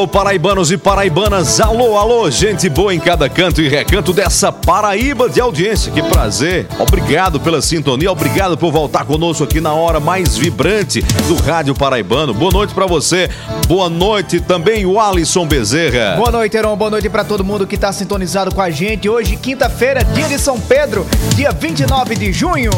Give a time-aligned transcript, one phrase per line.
[0.00, 1.60] Alô, paraibanos e paraibanas.
[1.60, 5.92] Alô, alô, gente boa em cada canto e recanto dessa Paraíba de audiência.
[5.92, 6.66] Que prazer.
[6.78, 12.32] Obrigado pela sintonia, obrigado por voltar conosco aqui na hora mais vibrante do Rádio Paraibano.
[12.32, 13.28] Boa noite pra você.
[13.66, 16.16] Boa noite também o Alisson Bezerra.
[16.16, 16.76] Boa noite, Heron.
[16.76, 19.08] Boa noite pra todo mundo que tá sintonizado com a gente.
[19.08, 22.70] Hoje, quinta-feira, dia de São Pedro, dia 29 de junho.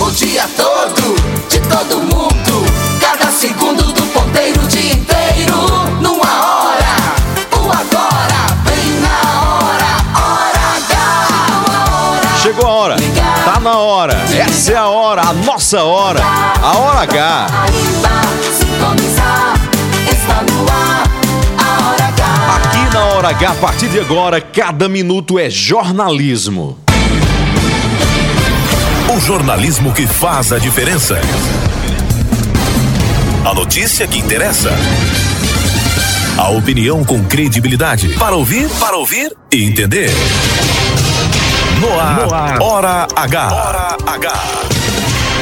[0.00, 1.14] O dia todo,
[1.48, 2.64] de todo mundo.
[3.00, 3.87] Cada segundo
[4.28, 5.56] do ponteiro, o dia inteiro.
[6.00, 6.96] Numa hora,
[7.52, 8.40] o agora.
[8.64, 10.92] Vem na hora, hora H.
[11.66, 12.38] Hora.
[12.42, 12.96] Chegou a hora.
[13.44, 14.14] Tá na hora.
[14.36, 16.20] Essa é a hora, a nossa hora.
[16.62, 17.46] A hora H.
[17.50, 18.08] Paraíba
[18.52, 19.54] sintonizar.
[20.10, 21.04] Está no ar,
[21.58, 22.24] a hora H.
[22.56, 26.78] Aqui na Hora H, a partir de agora, cada minuto é jornalismo.
[29.08, 31.18] O jornalismo que faz a diferença.
[33.48, 34.70] A notícia que interessa.
[36.36, 38.10] A opinião com credibilidade.
[38.18, 40.10] Para ouvir, para ouvir e entender.
[41.80, 43.48] No ar, Hora H.
[43.50, 44.77] Hora H.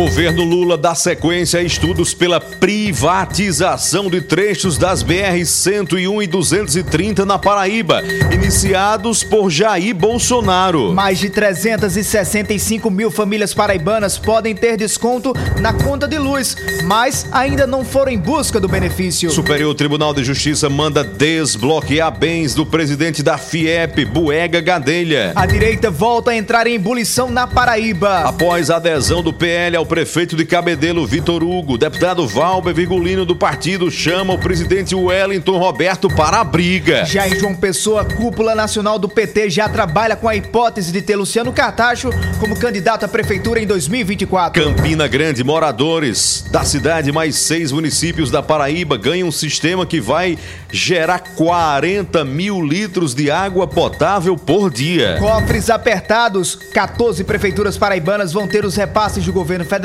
[0.00, 7.26] Governo Lula dá sequência a estudos pela privatização de trechos das BR 101 e 230
[7.26, 8.02] na Paraíba,
[8.32, 10.94] iniciados por Jair Bolsonaro.
[10.94, 17.66] Mais de 365 mil famílias paraibanas podem ter desconto na conta de luz, mas ainda
[17.66, 19.30] não foram em busca do benefício.
[19.30, 25.32] Superior Tribunal de Justiça manda desbloquear bens do presidente da FIEP, Buega Gadelha.
[25.36, 28.20] A direita volta a entrar em ebulição na Paraíba.
[28.20, 33.34] Após a adesão do PL ao prefeito de Cabedelo, Vitor Hugo, deputado Valber Virgulino do
[33.34, 37.04] partido chama o presidente Wellington Roberto para a briga.
[37.04, 41.16] Já em João Pessoa, cúpula nacional do PT já trabalha com a hipótese de ter
[41.16, 44.62] Luciano Cartacho como candidato à prefeitura em 2024.
[44.62, 50.38] Campina Grande, moradores da cidade mais seis municípios da Paraíba ganham um sistema que vai
[50.70, 55.16] gerar 40 mil litros de água potável por dia.
[55.18, 59.79] Cofres apertados, 14 prefeituras paraibanas vão ter os repasses do governo federal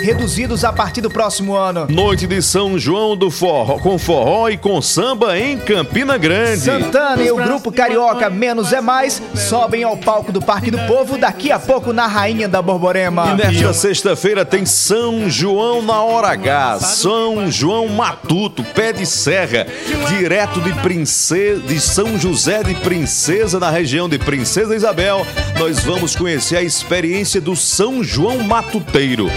[0.00, 1.86] reduzidos a partir do próximo ano.
[1.88, 6.60] Noite de São João do Forró, com forró e com samba em Campina Grande.
[6.60, 11.18] Santana e o grupo carioca Menos é Mais sobem ao palco do Parque do Povo
[11.18, 13.32] daqui a pouco na Rainha da Borborema.
[13.32, 19.66] E nesta sexta-feira tem São João na hora H, São João Matuto, pé de serra,
[20.08, 25.26] direto de Princesa, de São José de Princesa, na região de Princesa Isabel.
[25.58, 29.28] Nós vamos conhecer a experiência do São João Matuteiro.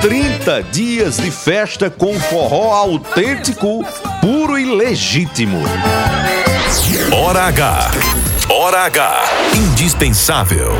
[0.00, 3.84] 30 dias de festa com forró autêntico,
[4.20, 5.58] puro e legítimo.
[7.12, 7.90] Hora H.
[8.48, 9.24] Hora H.
[9.54, 10.70] Indispensável.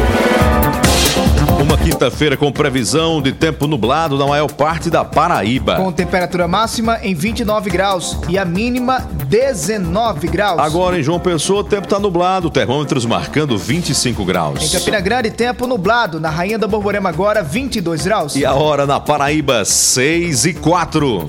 [1.66, 5.74] Uma quinta-feira com previsão de tempo nublado na maior parte da Paraíba.
[5.74, 10.60] Com temperatura máxima em 29 graus e a mínima 19 graus.
[10.60, 14.70] Agora em João Pessoa, o tempo está nublado, termômetros marcando 25 Em graus.
[14.70, 16.20] Campina Grande, tempo nublado.
[16.20, 18.36] Na Rainha da Borborema agora, 22 graus.
[18.36, 21.28] E a hora na Paraíba, 6 e 4.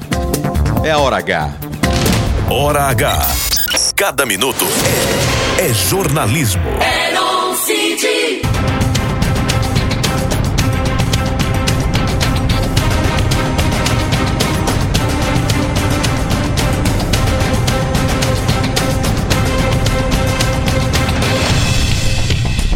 [0.84, 1.52] É a hora H.
[2.48, 3.28] Hora H.
[3.96, 4.66] Cada minuto
[5.58, 6.62] é jornalismo.
[6.80, 7.07] Heron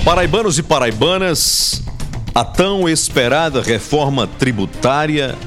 [0.03, 1.83] Paraibanos e paraibanas,
[2.33, 5.37] a tão esperada reforma tributária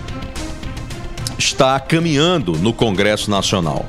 [1.36, 3.84] está caminhando no Congresso Nacional.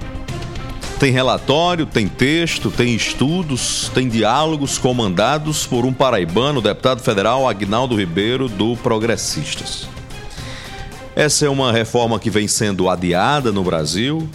[1.00, 7.96] Tem relatório, tem texto, tem estudos, tem diálogos comandados por um paraibano, deputado federal Agnaldo
[7.96, 9.88] Ribeiro, do Progressistas.
[11.16, 14.28] Essa é uma reforma que vem sendo adiada no Brasil,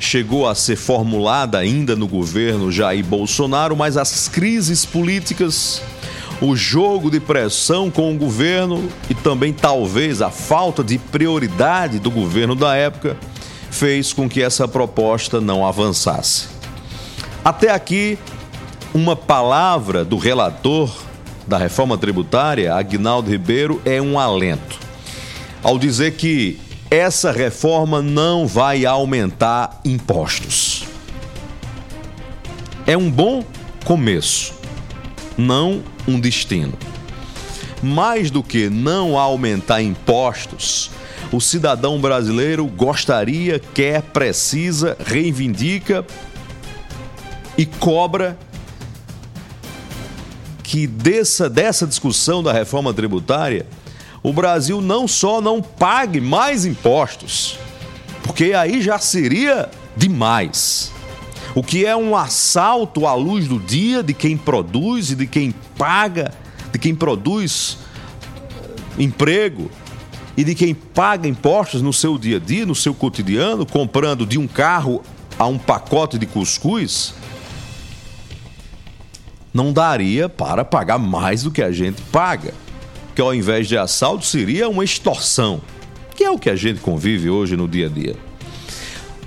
[0.00, 5.82] chegou a ser formulada ainda no governo Jair Bolsonaro, mas as crises políticas,
[6.40, 12.10] o jogo de pressão com o governo e também talvez a falta de prioridade do
[12.10, 13.16] governo da época
[13.70, 16.48] fez com que essa proposta não avançasse.
[17.44, 18.18] Até aqui,
[18.94, 20.90] uma palavra do relator
[21.46, 24.78] da reforma tributária, Agnaldo Ribeiro, é um alento.
[25.62, 26.58] Ao dizer que
[26.90, 30.84] essa reforma não vai aumentar impostos.
[32.84, 33.44] É um bom
[33.84, 34.52] começo,
[35.38, 36.72] não um destino.
[37.80, 40.90] Mais do que não aumentar impostos,
[41.32, 46.04] o cidadão brasileiro gostaria, quer, precisa, reivindica
[47.56, 48.36] e cobra
[50.64, 53.66] que dessa, dessa discussão da reforma tributária
[54.22, 57.58] o Brasil não só não pague mais impostos,
[58.22, 60.92] porque aí já seria demais.
[61.54, 65.52] O que é um assalto à luz do dia de quem produz e de quem
[65.76, 66.32] paga,
[66.70, 67.78] de quem produz
[68.98, 69.70] eh, emprego
[70.36, 74.38] e de quem paga impostos no seu dia a dia, no seu cotidiano, comprando de
[74.38, 75.02] um carro
[75.38, 77.14] a um pacote de cuscuz,
[79.52, 82.54] não daria para pagar mais do que a gente paga
[83.14, 85.60] que ao invés de assalto seria uma extorsão,
[86.14, 88.16] que é o que a gente convive hoje no dia a dia.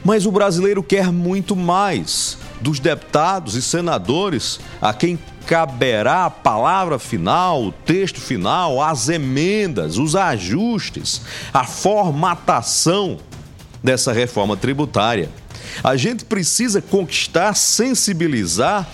[0.04, 6.98] Mas o brasileiro quer muito mais dos deputados e senadores a quem caberá a palavra
[6.98, 11.22] final, o texto final, as emendas, os ajustes,
[11.54, 13.20] a formatação
[13.84, 15.30] dessa reforma tributária.
[15.84, 18.88] A gente precisa conquistar, sensibilizar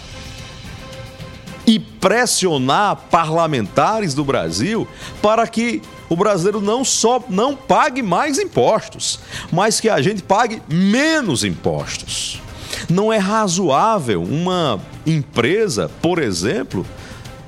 [1.69, 4.87] e pressionar parlamentares do Brasil
[5.21, 9.19] para que o brasileiro não só não pague mais impostos,
[9.51, 12.41] mas que a gente pague menos impostos.
[12.89, 16.83] Não é razoável uma empresa, por exemplo,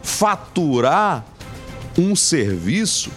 [0.03, 1.25] faturar
[1.97, 3.09] um serviço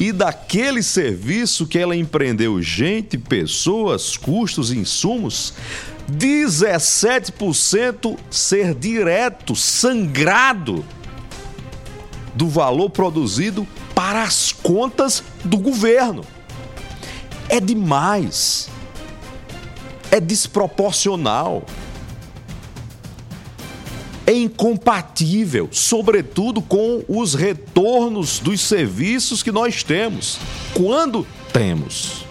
[0.00, 5.52] e daquele serviço que ela empreendeu gente, pessoas, custos, insumos,
[6.10, 10.84] 17% ser direto, sangrado
[12.34, 16.24] do valor produzido para as contas do governo.
[17.48, 18.68] É demais.
[20.10, 21.64] É desproporcional.
[24.24, 30.38] É incompatível, sobretudo com os retornos dos serviços que nós temos,
[30.74, 32.27] quando temos.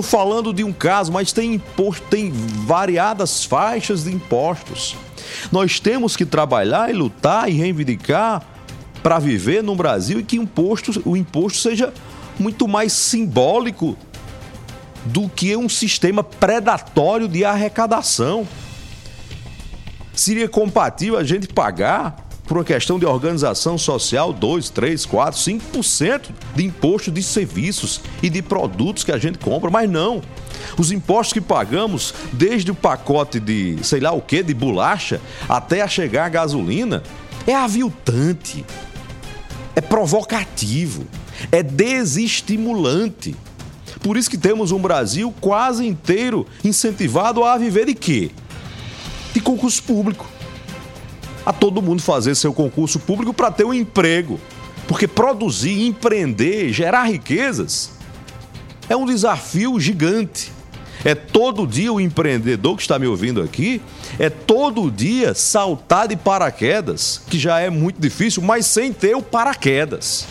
[0.00, 4.96] Estou falando de um caso, mas tem imposto, tem variadas faixas de impostos.
[5.52, 8.42] Nós temos que trabalhar e lutar e reivindicar
[9.02, 11.92] para viver no Brasil e que imposto, o imposto seja
[12.38, 13.94] muito mais simbólico
[15.04, 18.48] do que um sistema predatório de arrecadação.
[20.14, 26.30] Seria compatível a gente pagar por uma questão de organização social, 2, 3, 4, 5%
[26.56, 30.20] de imposto de serviços e de produtos que a gente compra, mas não.
[30.76, 35.80] Os impostos que pagamos, desde o pacote de sei lá o que, de bolacha, até
[35.80, 37.04] a chegar a gasolina,
[37.46, 38.64] é aviltante,
[39.76, 41.06] é provocativo,
[41.52, 43.36] é desestimulante.
[44.00, 48.32] Por isso que temos um Brasil quase inteiro incentivado a viver de quê?
[49.32, 50.39] De concurso público
[51.44, 54.40] a todo mundo fazer seu concurso público para ter um emprego.
[54.86, 57.92] Porque produzir, empreender, gerar riquezas
[58.88, 60.52] é um desafio gigante.
[61.04, 63.80] É todo dia o empreendedor que está me ouvindo aqui,
[64.18, 69.22] é todo dia saltar de paraquedas, que já é muito difícil, mas sem ter o
[69.22, 70.26] paraquedas.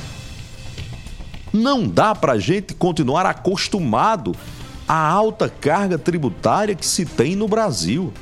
[1.52, 4.36] Não dá para a gente continuar acostumado
[4.88, 8.14] à alta carga tributária que se tem no Brasil.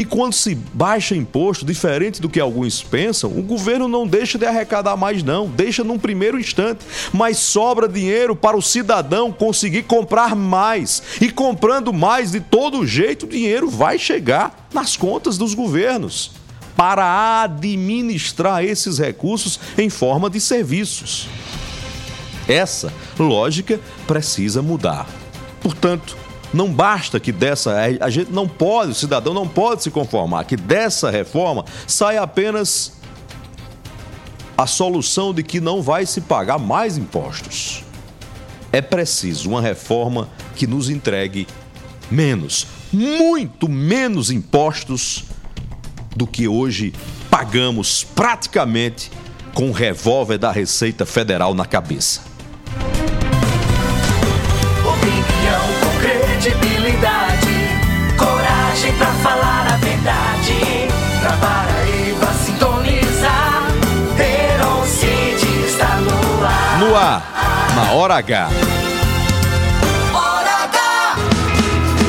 [0.00, 4.46] E quando se baixa imposto, diferente do que alguns pensam, o governo não deixa de
[4.46, 10.34] arrecadar mais, não, deixa num primeiro instante, mas sobra dinheiro para o cidadão conseguir comprar
[10.34, 11.02] mais.
[11.20, 16.30] E comprando mais de todo jeito, o dinheiro vai chegar nas contas dos governos
[16.74, 21.28] para administrar esses recursos em forma de serviços.
[22.48, 25.06] Essa lógica precisa mudar.
[25.60, 26.16] Portanto,
[26.52, 27.76] não basta que dessa.
[28.00, 32.92] A gente não pode, o cidadão não pode se conformar que dessa reforma saia apenas
[34.56, 37.82] a solução de que não vai se pagar mais impostos.
[38.72, 41.46] É preciso uma reforma que nos entregue
[42.10, 45.24] menos, muito menos impostos
[46.14, 46.92] do que hoje
[47.30, 49.10] pagamos praticamente
[49.54, 52.29] com o revólver da Receita Federal na cabeça.
[67.84, 68.48] Na hora H.
[70.12, 71.16] Hora H.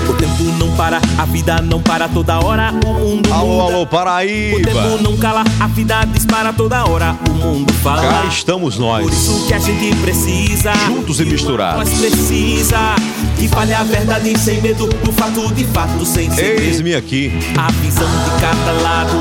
[0.10, 2.74] O tempo não para, a vida não para toda hora.
[2.86, 3.64] O mundo Alô, muda.
[3.64, 4.98] alô, O tempo Paraíba!
[5.02, 7.16] não cala, a vida dispara toda hora.
[7.30, 8.02] O mundo fala.
[8.02, 9.04] Cá estamos nós.
[9.04, 10.74] Por isso que a gente precisa.
[10.88, 11.90] Juntos e misturados.
[11.90, 12.96] Nós precisa
[13.38, 14.88] que fale a verdade sem medo.
[14.88, 16.62] Do fato de fato, sem segredo.
[16.62, 17.32] Eis-me aqui.
[17.58, 19.18] A visão de cada lado.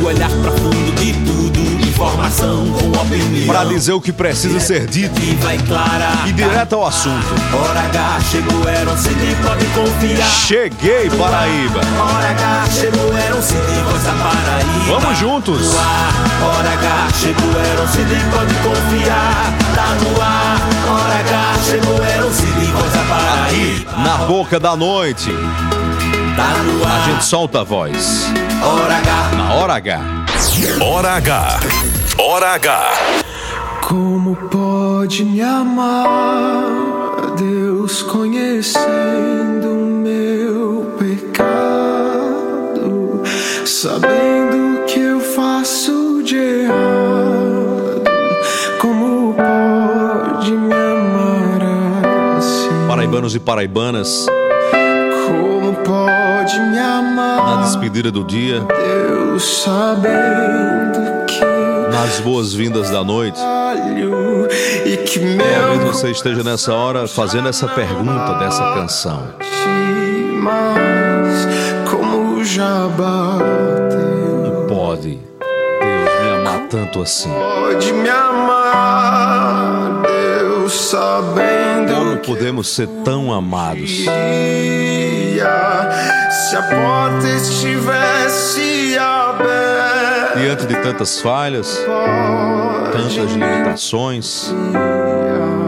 [0.00, 1.27] O olhar profundo de.
[2.02, 3.46] Informação com opinião.
[3.48, 6.10] Para dizer o que precisa ser dito Que vai clara.
[6.28, 7.26] e direto ao assunto.
[7.52, 10.28] Hora H chegou, um CD, pode confiar.
[10.28, 11.80] Cheguei, Paraíba!
[12.00, 15.00] Hora H chegou, CD, voz da Paraíba.
[15.00, 15.74] Vamos juntos!
[15.74, 19.52] Hora H chegou, um CD, pode confiar.
[19.74, 20.60] Tá no ar.
[20.88, 23.92] Hora H chegou, CD, voz da Paraíba.
[24.04, 25.32] Na boca da noite,
[26.36, 27.04] Tá no a ar.
[27.06, 28.24] gente solta a voz.
[28.62, 29.30] Hora H.
[29.36, 30.27] Na hora H.
[30.80, 31.60] Hora H.
[32.16, 32.92] Hora H.
[33.82, 41.60] Como pode me amar, Deus conhecendo o meu pecado,
[43.66, 48.04] sabendo que eu faço de errado?
[48.80, 52.86] Como pode me amar assim?
[52.86, 54.26] Paraibanos e paraibanas,
[56.48, 61.44] pode me na amar, despedida do dia, Deus sabendo que
[61.92, 63.38] nas boas-vindas da noite.
[64.86, 69.34] e que Talvez meu você esteja nessa hora fazendo essa pergunta dessa canção.
[70.42, 71.46] mas
[71.90, 74.66] como já bateu.
[74.68, 75.18] Pode
[75.80, 77.30] Deus me amar tanto assim?
[77.30, 84.06] Pode me amar, Deus sabendo Como podemos ser tão amados?
[86.38, 90.38] Que se a porta estivesse aberta.
[90.38, 91.84] Diante de tantas falhas,
[92.92, 94.54] tantas limitações,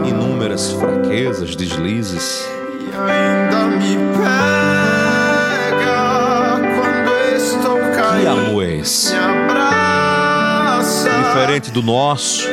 [0.05, 2.47] inúmeras fraquezas, deslizes,
[2.79, 5.81] E ainda me pega
[6.79, 8.29] quando estou que caindo.
[8.29, 9.13] amor é esse?
[9.13, 11.09] Abraça.
[11.09, 12.51] Diferente do nosso, o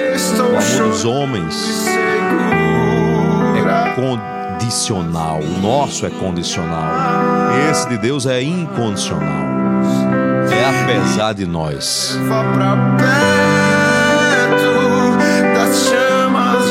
[0.56, 1.86] amor dos homens
[3.56, 3.94] é
[4.58, 5.38] condicional.
[5.40, 6.90] O nosso é condicional.
[7.70, 9.46] Esse de Deus é incondicional.
[10.50, 12.18] É apesar de nós.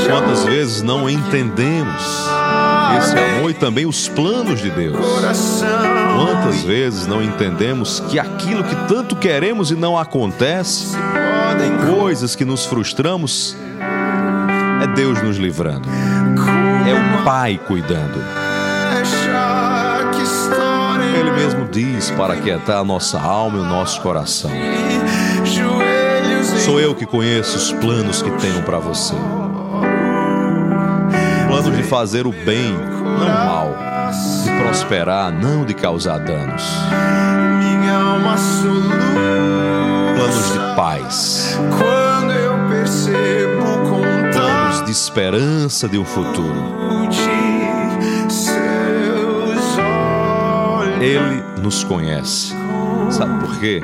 [0.10, 2.04] Quantas vezes não entendemos
[2.98, 4.98] esse amor e também os planos de Deus?
[6.16, 10.98] Quantas vezes não entendemos que aquilo que tanto queremos e não acontece,
[11.90, 13.56] coisas que nos frustramos,
[14.82, 15.88] é Deus nos livrando,
[16.90, 18.22] é o Pai cuidando.
[21.20, 24.52] Ele mesmo diz para aquietar a nossa alma e o nosso coração.
[26.64, 29.16] Sou eu que conheço os planos que tenho para você.
[31.48, 33.76] Planos de fazer o bem, não o mal.
[34.44, 36.64] De prosperar, não de causar danos.
[40.16, 41.58] Planos de paz,
[44.88, 46.56] de esperança de um futuro.
[51.02, 52.56] Ele nos conhece.
[53.12, 53.82] Sabe por quê?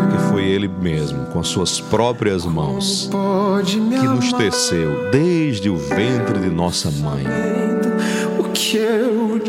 [0.00, 3.10] Porque foi Ele mesmo, com as suas próprias mãos,
[3.66, 7.24] que nos teceu desde o ventre de nossa mãe.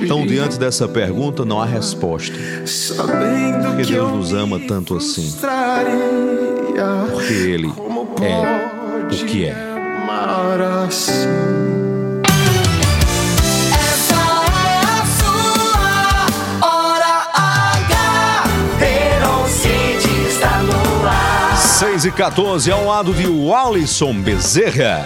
[0.03, 2.35] Então, diante dessa pergunta, não há resposta.
[2.35, 5.33] Porque que Deus eu nos ama tanto assim.
[7.13, 7.71] Porque Ele
[8.21, 8.76] é
[9.15, 9.49] o que é.
[9.49, 11.57] é está.
[21.79, 25.05] 6 e 14 ao lado de Wallison Bezerra.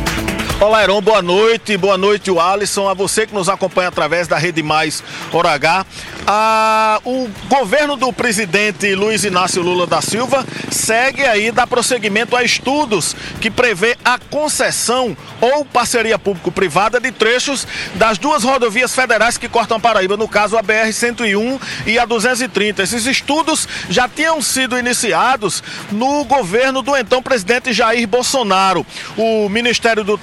[0.58, 1.76] Olá, Heron, boa noite.
[1.76, 2.88] Boa noite, o Alisson.
[2.88, 5.84] A você que nos acompanha através da Rede Mais Hora H.
[6.26, 12.42] Ah, o governo do presidente Luiz Inácio Lula da Silva segue aí dar prosseguimento a
[12.42, 19.48] estudos que prevê a concessão ou parceria público-privada de trechos das duas rodovias federais que
[19.48, 22.82] cortam Paraíba, no caso a BR-101 e a 230.
[22.82, 28.86] Esses estudos já tinham sido iniciados no governo do então presidente Jair Bolsonaro.
[29.16, 30.16] O Ministério do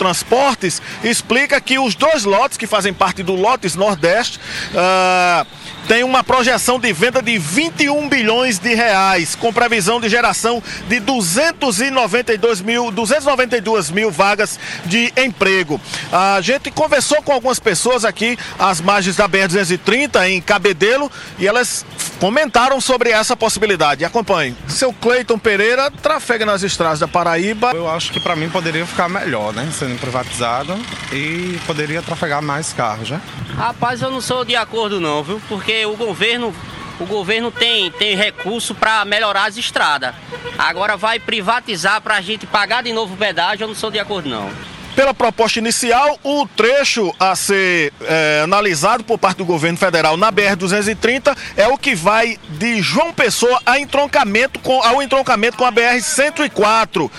[1.04, 4.40] Explica que os dois lotes que fazem parte do Lotes Nordeste.
[4.74, 5.46] Uh,
[5.88, 11.00] tem uma projeção de venda de 21 bilhões de reais, com previsão de geração de
[11.00, 15.80] 292 mil, 292 mil vagas de emprego.
[16.12, 21.86] A gente conversou com algumas pessoas aqui às margens da BR-230 em Cabedelo e elas
[22.20, 24.06] comentaram sobre essa possibilidade.
[24.06, 24.56] Acompanhe.
[24.68, 27.72] Seu Cleiton Pereira trafega nas estradas da Paraíba.
[27.74, 29.70] Eu acho que para mim poderia ficar melhor, né?
[29.78, 30.78] Sendo privatizado
[31.12, 33.22] e poderia trafegar mais carros, né?
[33.58, 35.42] Rapaz, eu não sou de acordo não, viu?
[35.48, 36.54] Porque o governo,
[37.00, 40.14] o governo tem, tem recurso para melhorar as estradas.
[40.58, 44.00] Agora vai privatizar para a gente pagar de novo o pedágio, eu não sou de
[44.00, 44.52] acordo não.
[44.96, 50.32] Pela proposta inicial, o trecho a ser é, analisado por parte do governo federal na
[50.32, 55.72] BR-230 é o que vai de João Pessoa a entroncamento com, ao entroncamento com a
[55.72, 57.10] BR-104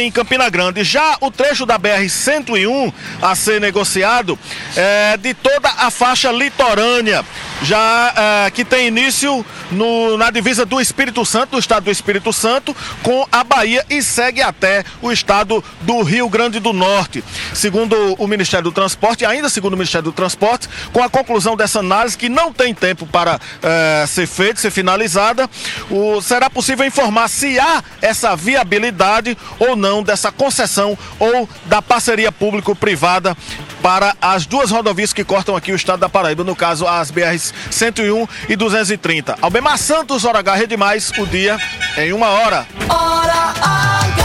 [0.00, 0.82] em Campina Grande.
[0.82, 2.92] Já o trecho da BR-101
[3.22, 4.36] a ser negociado
[4.76, 7.24] é de toda a faixa litorânea,
[7.62, 8.12] já
[8.46, 12.74] é, que tem início no, na divisa do Espírito Santo, do estado do Espírito Santo,
[13.02, 17.22] com a Bahia e segue até o estado do Rio Grande do Norte.
[17.54, 21.80] Segundo o Ministério do Transporte, ainda segundo o Ministério do Transporte, com a conclusão dessa
[21.80, 25.48] análise, que não tem tempo para eh, ser feita, ser finalizada,
[25.90, 32.32] o, será possível informar se há essa viabilidade ou não dessa concessão ou da parceria
[32.32, 33.36] público-privada
[33.82, 37.52] para as duas rodovias que cortam aqui o estado da Paraíba, no caso as BRs
[37.70, 39.38] 101 e 230.
[39.40, 41.58] Albemar Santos, Hora H, Rede Mais, o dia
[41.96, 42.66] em uma hora.
[42.88, 44.19] Hora H.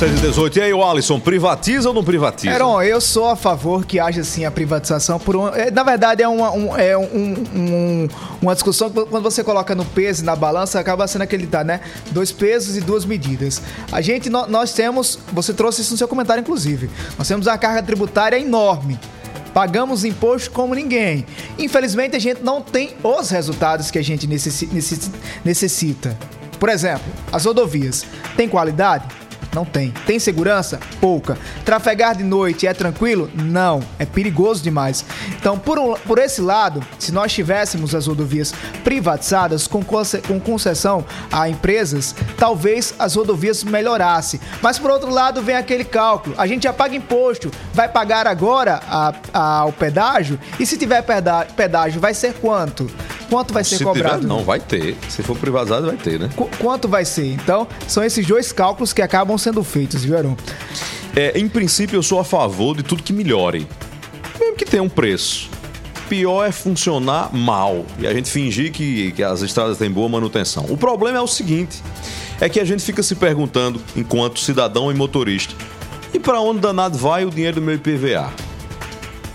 [0.00, 0.62] 6 e 18.
[0.62, 2.54] Aí, o Alisson, privatiza ou não privatiza?
[2.54, 6.22] Heron, eu sou a favor que haja sim a privatização por um, é, na verdade
[6.22, 8.08] é uma um, é um, um,
[8.40, 11.62] uma discussão que quando você coloca no peso e na balança acaba sendo aquele tá,
[11.62, 11.82] né?
[12.12, 13.60] Dois pesos e duas medidas.
[13.92, 16.88] A gente nós temos, você trouxe isso no seu comentário inclusive.
[17.18, 18.98] Nós temos uma carga tributária enorme.
[19.52, 21.26] Pagamos imposto como ninguém.
[21.58, 25.12] Infelizmente, a gente não tem os resultados que a gente necessi necessi
[25.44, 26.16] necessita.
[26.58, 28.06] Por exemplo, as rodovias.
[28.34, 29.19] Tem qualidade?
[29.52, 29.90] Não tem.
[30.06, 30.78] Tem segurança?
[31.00, 31.36] Pouca.
[31.64, 33.28] Trafegar de noite é tranquilo?
[33.34, 33.80] Não.
[33.98, 35.04] É perigoso demais.
[35.38, 41.04] Então, por, um- por esse lado, se nós tivéssemos as rodovias privatizadas com, com concessão
[41.32, 44.40] a empresas, talvez as rodovias melhorassem.
[44.62, 46.34] Mas por outro lado, vem aquele cálculo.
[46.38, 47.50] A gente já paga imposto.
[47.74, 50.38] Vai pagar agora a- a- o pedágio?
[50.58, 51.02] E se tiver
[51.56, 52.90] pedágio, vai ser quanto?
[53.30, 54.16] Quanto vai ser Se cobrado?
[54.22, 54.96] tiver, não, vai ter.
[55.08, 56.28] Se for privatizado, vai ter, né?
[56.36, 57.26] Qu- quanto vai ser?
[57.32, 60.36] Então, são esses dois cálculos que acabam sendo feitos, viu, Heron?
[61.16, 63.66] É, em princípio, eu sou a favor de tudo que melhore.
[64.38, 65.48] Mesmo que tenha um preço.
[66.08, 70.66] Pior é funcionar mal e a gente fingir que, que as estradas têm boa manutenção.
[70.68, 71.80] O problema é o seguinte:
[72.40, 75.54] é que a gente fica se perguntando, enquanto cidadão e motorista,
[76.12, 78.32] e para onde danado vai o dinheiro do meu IPVA?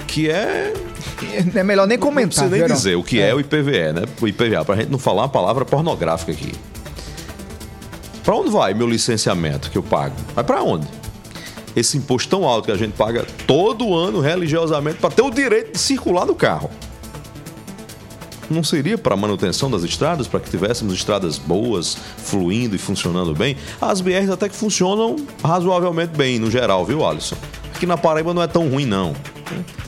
[0.05, 0.73] Que é.
[1.55, 2.75] É melhor nem Não comentar, precisa nem viu, Heron?
[2.75, 3.33] dizer o que é.
[3.33, 4.01] o IPVA, né?
[4.21, 6.51] O IPVA, pra gente não falar uma palavra pornográfica aqui.
[8.23, 10.15] Pra onde vai meu licenciamento que eu pago?
[10.33, 10.87] Vai pra onde?
[11.75, 15.73] esse imposto tão alto que a gente paga todo ano religiosamente para ter o direito
[15.73, 16.69] de circular no carro.
[18.49, 23.33] Não seria para a manutenção das estradas, para que tivéssemos estradas boas, fluindo e funcionando
[23.33, 23.57] bem?
[23.81, 27.35] As BRs até que funcionam razoavelmente bem, no geral, viu, Alisson?
[27.75, 29.13] Aqui na Paraíba não é tão ruim, não.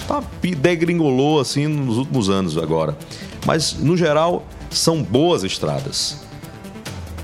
[0.08, 0.21] Tá,
[0.58, 2.97] degringolou assim nos últimos anos agora.
[3.45, 6.17] Mas, no geral, são boas estradas.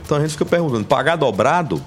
[0.06, 1.82] Então a gente fica perguntando, pagar dobrado?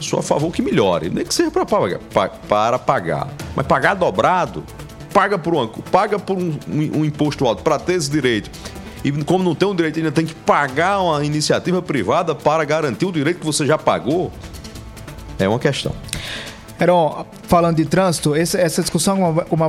[0.00, 1.10] Sou a favor que melhore.
[1.10, 3.28] Nem que seja para pagar, pa- para pagar.
[3.56, 4.62] Mas pagar dobrado,
[5.12, 8.48] paga por, uma, paga por um, um- um imposto alto para ter esse direito.
[9.04, 13.06] E como não tem um direito, ainda tem que pagar uma iniciativa privada para garantir
[13.06, 14.30] o direito que você já pagou.
[15.38, 15.92] É uma questão.
[16.80, 19.68] Heron, falando de trânsito, essa discussão, como a-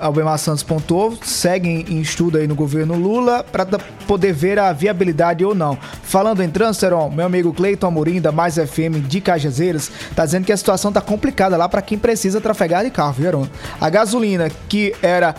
[0.00, 3.64] Albemar, Santos pontuou, segue em, em estudo aí no governo Lula para
[4.06, 5.78] poder ver a viabilidade ou não.
[6.02, 10.44] Falando em trânsito, Heron, meu amigo Cleiton Amorim, da Mais FM de Cajazeiras, tá dizendo
[10.44, 13.46] que a situação tá complicada lá para quem precisa trafegar de carro, viu, Heron?
[13.80, 15.34] A gasolina, que era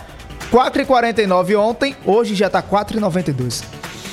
[0.50, 3.62] 4,49 ontem, hoje já tá 4,92.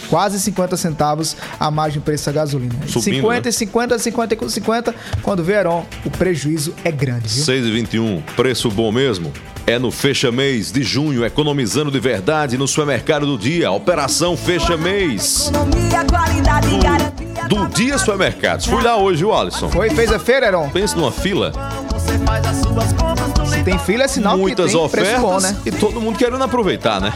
[0.09, 2.73] Quase 50 centavos a mais no preço da gasolina.
[2.87, 3.49] Subindo, 50 né?
[3.49, 4.95] e 50, 50 e 50.
[5.21, 7.43] Quando vieram, o prejuízo é grande, viu?
[7.43, 9.31] 6 e 21, preço bom mesmo?
[9.67, 13.71] É no Fecha Mês de junho, economizando de verdade no supermercado do dia.
[13.71, 15.51] Operação Fecha Mês.
[17.47, 18.65] Do Dia Supermercados.
[18.65, 19.69] Fui lá hoje, o Alisson.
[19.69, 20.69] Foi, fez a feira, Heron?
[20.69, 21.51] Pensa numa fila.
[23.59, 25.57] Se tem filha, é sinal Muitas que tem ofertas preço bom, né?
[25.65, 27.11] e todo mundo querendo aproveitar, né?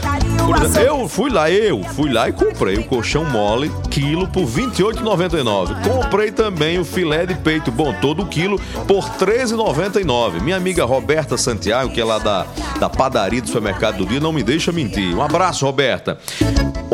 [0.62, 4.66] Exemplo, eu fui lá, eu fui lá e comprei o colchão mole, quilo, por R$
[4.66, 5.82] 28,99.
[5.82, 10.42] Comprei também o filé de peito bom, todo quilo, por R$ 13,99.
[10.42, 12.46] Minha amiga Roberta Santiago, que é lá da,
[12.78, 15.16] da padaria do supermercado do dia, não me deixa mentir.
[15.16, 16.18] Um abraço, Roberta.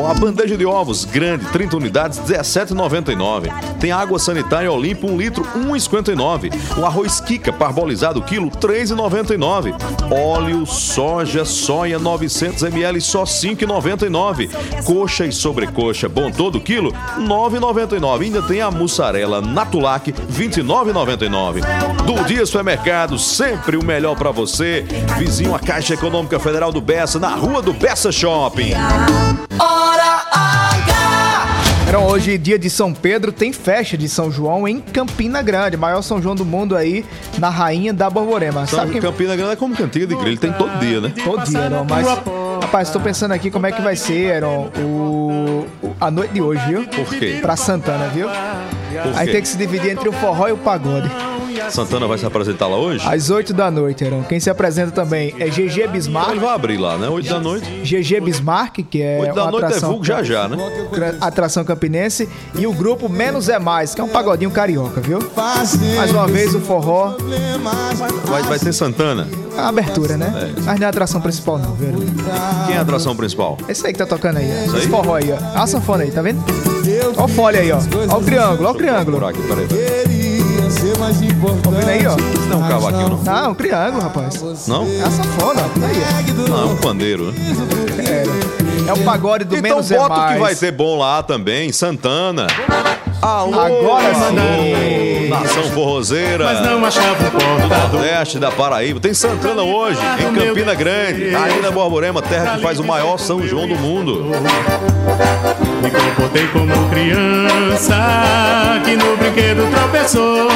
[0.08, 3.78] A bandeja de ovos grande, 30 unidades, R$ 17,99.
[3.78, 6.52] Tem água sanitária Olimpo, 1 litro, R$ 1,59.
[6.78, 9.39] O arroz Kika parbolizado, quilo, R$ 3,99.
[10.10, 14.50] Óleo, soja, soia, 900 ml, só R$ 5,99.
[14.84, 18.22] Coxa e sobrecoxa, bom todo quilo, R$ 9,99.
[18.22, 21.60] Ainda tem a mussarela Natulac, R$ 29,99.
[22.04, 24.84] Do Dia Supermercado, sempre o melhor pra você.
[25.18, 28.72] Vizinho à Caixa Econômica Federal do Bessa, na rua do Bessa Shopping.
[29.58, 30.39] Hora.
[31.90, 36.02] Heron, hoje, dia de São Pedro, tem festa de São João em Campina Grande, maior
[36.02, 37.04] São João do mundo aí,
[37.36, 38.60] na Rainha da Borborema.
[38.60, 39.10] Sabe Sabe que quem...
[39.10, 41.12] Campina Grande é como cantiga de grilo, tem todo dia, né?
[41.24, 42.06] Todo dia, Heron, mas...
[42.62, 45.66] Rapaz, tô pensando aqui como é que vai ser, Heron, o...
[46.00, 46.86] a noite de hoje, viu?
[46.86, 47.40] Por quê?
[47.42, 48.28] Pra Santana, viu?
[49.16, 51.10] Aí tem que se dividir entre o forró e o pagode.
[51.70, 53.06] Santana vai se apresentar lá hoje?
[53.06, 54.22] Às 8 da noite, Heron.
[54.24, 56.30] Quem se apresenta também é GG Bismarck.
[56.30, 57.08] Ele vai abrir lá, né?
[57.08, 57.66] 8 da noite.
[57.82, 60.56] GG Bismarck, que é 8 da uma noite é atração, vulgo já já, né?
[61.20, 65.18] atração campinense, e o grupo Menos é Mais, que é um pagodinho carioca, viu?
[65.36, 67.14] Mais uma vez o forró,
[68.24, 69.26] Vai, vai ter Santana.
[69.56, 70.32] a abertura, né?
[70.56, 70.60] É.
[70.62, 71.92] Mas não é a atração principal não, viu?
[72.66, 73.58] Quem é a atração principal?
[73.68, 74.76] Esse aí que tá tocando aí, ó.
[74.76, 75.36] Esse forró aí, ó.
[75.36, 76.42] Olha a sanfona aí, tá vendo?
[77.16, 77.78] Ó o fole aí, ó.
[78.08, 79.26] Ó o triângulo, ó o triângulo.
[79.26, 79.66] Aqui, peraí.
[81.00, 81.60] Peraí.
[81.62, 82.16] Tá vendo aí, ó?
[82.16, 83.22] Isso não é um cavaquinho, não?
[83.22, 84.68] Não, um triângulo, rapaz.
[84.68, 84.86] Não?
[84.86, 85.86] É a sanfona, ó.
[85.86, 87.34] Aí, Não, é um pandeiro, né?
[88.06, 88.24] É,
[88.90, 91.72] é o pagode do Então Menos é bota o que vai ter bom lá também,
[91.72, 92.46] Santana.
[93.22, 94.24] Alô, Agora sim.
[94.24, 96.44] alô, Nação Forrozeira.
[96.44, 98.00] Mas não achava o ponto do da dor.
[98.00, 98.98] Nordeste, da Paraíba.
[98.98, 101.34] Tem Santana hoje, em Campina Grande.
[101.34, 104.24] Aí na Borborema, terra que faz o maior São João do mundo.
[105.82, 110.48] Me comportei como criança que no brinquedo tropeçou.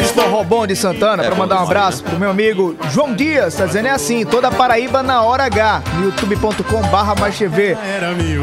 [0.00, 3.66] Estou bom de Santana É bom mandar um abraço pro meu amigo João Dias, tá
[3.66, 7.14] dizendo é assim, toda Paraíba na hora H, no youtube.com barra.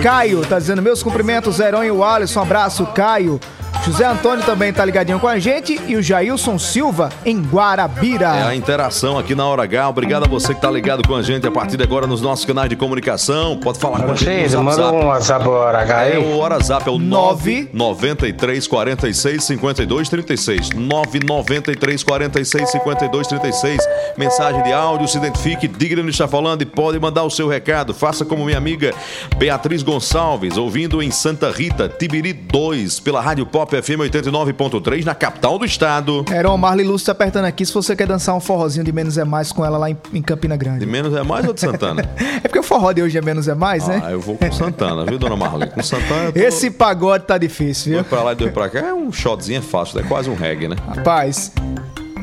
[0.01, 3.39] Caio, tá dizendo meus cumprimentos, Heron e o Alisson, um abraço, Caio.
[3.85, 8.27] José Antônio também tá ligadinho com a gente e o Jailson Silva em Guarabira.
[8.35, 9.89] É a interação aqui na Hora H.
[9.89, 12.45] Obrigado a você que tá ligado com a gente a partir de agora nos nossos
[12.45, 13.57] canais de comunicação.
[13.57, 15.03] Pode falar com a gente Vocês, no manda WhatsApp.
[15.03, 16.17] um WhatsApp hora H É aí.
[16.23, 20.69] o WhatsApp, é o 9 993 46 52 36.
[20.71, 23.79] 993 46 52 36.
[24.17, 27.47] Mensagem de áudio, se identifique, diga de onde está falando e pode mandar o seu
[27.47, 27.93] recado.
[27.93, 28.93] Faça como minha amiga
[29.37, 35.57] Beatriz Gonçalves, ouvindo em Santa Rita, Tibiri 2, pela Rádio Pop FM 89.3, na capital
[35.57, 36.25] do estado.
[36.31, 39.51] Heron, Marley Lúcio apertando aqui se você quer dançar um forrozinho de Menos é Mais
[39.51, 40.85] com ela lá em, em Campina De Grande.
[40.85, 42.09] menos é mais ou de Santana?
[42.43, 44.01] É porque o forró de hoje é Menos é Mais, né?
[44.05, 45.71] Ah, eu vou com Santana, viu, dona Marlene?
[45.71, 46.39] Com Santana tô...
[46.39, 48.01] Esse pagode tá difícil, viu?
[48.01, 50.67] Dois pra lá e dois pra cá é um shotzinho fácil, é quase um reggae,
[50.67, 50.75] né?
[50.87, 51.51] Rapaz,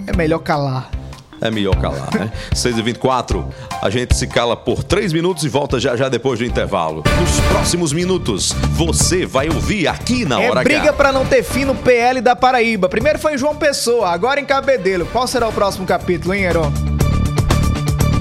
[0.07, 0.91] é melhor calar.
[1.41, 2.33] É melhor calar, né?
[2.55, 3.45] 6h24,
[3.83, 7.03] a gente se cala por 3 minutos e volta já já depois do intervalo.
[7.21, 10.93] Nos próximos minutos, você vai ouvir aqui na É Hora briga H.
[10.95, 12.89] pra não ter fim no PL da Paraíba.
[12.89, 15.07] Primeiro foi em João Pessoa, agora em Cabedelo.
[15.07, 16.73] Qual será o próximo capítulo, hein, Heron?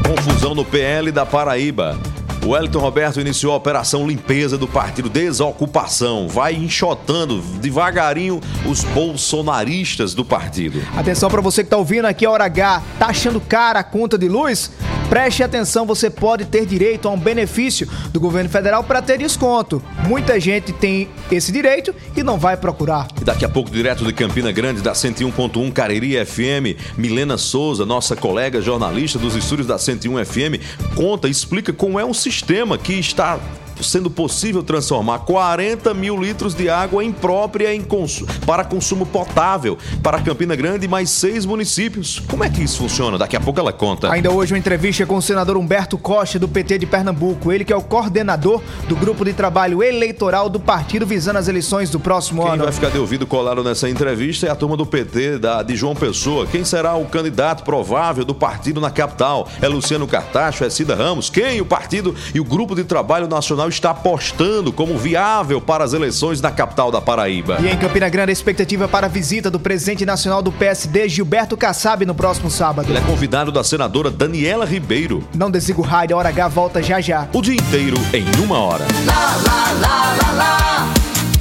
[0.05, 1.97] Confusão no PL da Paraíba.
[2.45, 6.27] O Wellington Roberto iniciou a operação limpeza do partido Desocupação.
[6.27, 10.79] Vai enxotando devagarinho os bolsonaristas do partido.
[10.95, 12.83] Atenção pra você que tá ouvindo aqui a Hora H.
[12.99, 14.71] Tá achando cara a conta de luz?
[15.09, 19.81] Preste atenção, você pode ter direito a um benefício do governo federal para ter desconto.
[20.07, 23.07] Muita gente tem esse direito e não vai procurar.
[23.21, 28.15] E daqui a pouco, direto de Campina Grande, da 101.1 Cariri FM, Milena Souza, nossa
[28.15, 33.39] colega jornalista dos estúdios da 101 FM, conta explica como é um sistema que está
[33.81, 40.21] sendo possível transformar 40 mil litros de água imprópria em consu para consumo potável para
[40.21, 42.21] Campina Grande e mais seis municípios.
[42.27, 43.17] Como é que isso funciona?
[43.17, 44.11] Daqui a pouco ela conta.
[44.11, 47.73] Ainda hoje uma entrevista com o senador Humberto Costa do PT de Pernambuco, ele que
[47.73, 52.43] é o coordenador do grupo de trabalho eleitoral do partido visando as eleições do próximo
[52.43, 52.63] Quem ano.
[52.63, 55.95] vai ficar de ouvido colado nessa entrevista é a turma do PT da, de João
[55.95, 56.45] Pessoa.
[56.47, 59.47] Quem será o candidato provável do partido na capital?
[59.61, 60.63] É Luciano Cartacho?
[60.63, 61.29] É Cida Ramos?
[61.29, 65.93] Quem o partido e o grupo de trabalho nacional está apostando como viável para as
[65.93, 67.57] eleições na capital da Paraíba?
[67.61, 71.55] E em Campina Grande, a expectativa para a visita do presidente nacional do PSD, Gilberto
[71.57, 72.89] Kassab, no próximo sábado.
[72.89, 75.23] Ele é convidado da senadora Daniela Ribeiro.
[75.33, 77.27] Não desliga o rádio, a Hora H volta já já.
[77.33, 78.85] O dia inteiro em uma hora.
[79.05, 80.93] Lá, lá, lá, lá, lá.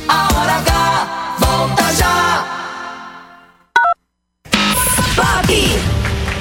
[0.08, 2.44] A hora H volta já.
[5.16, 5.94] Bob!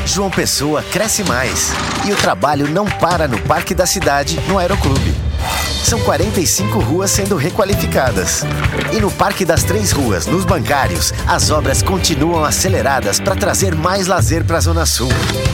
[0.05, 1.73] João Pessoa cresce mais
[2.05, 5.22] e o trabalho não para no Parque da Cidade, no Aeroclube.
[5.83, 8.43] São 45 ruas sendo requalificadas.
[8.93, 14.07] E no Parque das Três Ruas, nos bancários, as obras continuam aceleradas para trazer mais
[14.07, 15.09] lazer para a Zona Sul.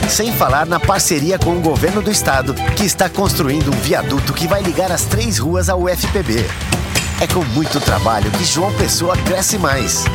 [0.07, 4.47] Sem falar na parceria com o governo do estado, que está construindo um viaduto que
[4.47, 6.45] vai ligar as três ruas ao UFPB.
[7.19, 10.05] É com muito trabalho que João Pessoa cresce mais.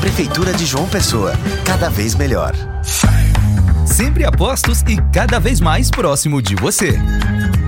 [0.00, 1.32] Prefeitura de João Pessoa,
[1.64, 2.52] cada vez melhor.
[3.86, 6.98] Sempre apostos e cada vez mais próximo de você.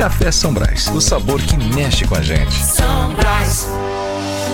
[0.00, 2.54] Café São Brás, o sabor que mexe com a gente.
[2.54, 3.68] São Brás.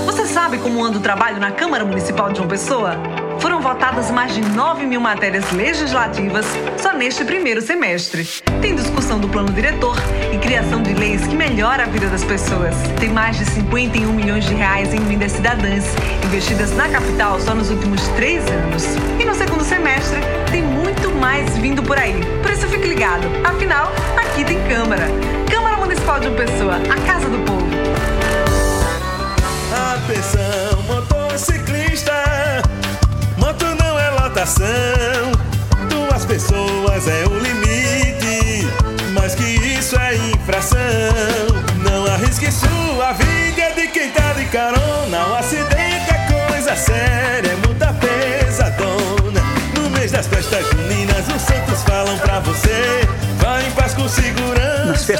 [0.04, 2.96] Você sabe como anda o trabalho na Câmara Municipal de João Pessoa?
[3.38, 6.44] Foram votadas mais de 9 mil matérias legislativas
[6.76, 8.26] só neste primeiro semestre.
[8.60, 9.96] Tem discussão do plano diretor
[10.34, 12.74] e criação de leis que melhora a vida das pessoas.
[12.98, 15.84] Tem mais de 51 milhões de reais em emendas cidadãs
[16.24, 18.84] investidas na capital só nos últimos três anos.
[19.20, 20.18] E no segundo semestre
[20.50, 22.20] tem muito mais vindo por aí.
[22.42, 23.26] Por isso fique ligado.
[23.44, 25.06] Afinal, aqui tem Câmara.
[25.50, 27.66] Câmara Municipal de Pessoa, a casa do povo.
[29.94, 32.12] Atenção, motociclista.
[33.38, 34.66] Moto não é lotação.
[35.88, 38.66] Duas pessoas é o limite.
[39.12, 40.85] Mais que isso é infração.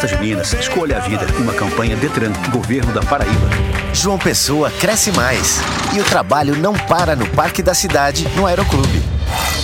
[0.07, 1.27] Festas juninas, escolha a vida.
[1.39, 3.49] Uma campanha Detran, Governo da Paraíba.
[3.93, 5.61] João Pessoa cresce mais
[5.95, 9.03] e o trabalho não para no Parque da Cidade, no Aeroclube.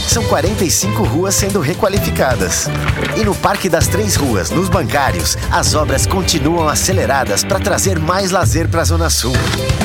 [0.08, 2.68] São 45 ruas sendo requalificadas.
[3.16, 8.30] E no Parque das Três Ruas, nos bancários, as obras continuam aceleradas para trazer mais
[8.30, 9.34] lazer para a Zona Sul.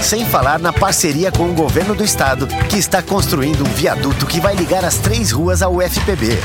[0.02, 4.42] Sem falar na parceria com o governo do estado, que está construindo um viaduto que
[4.42, 6.38] vai ligar as três ruas ao UFPB.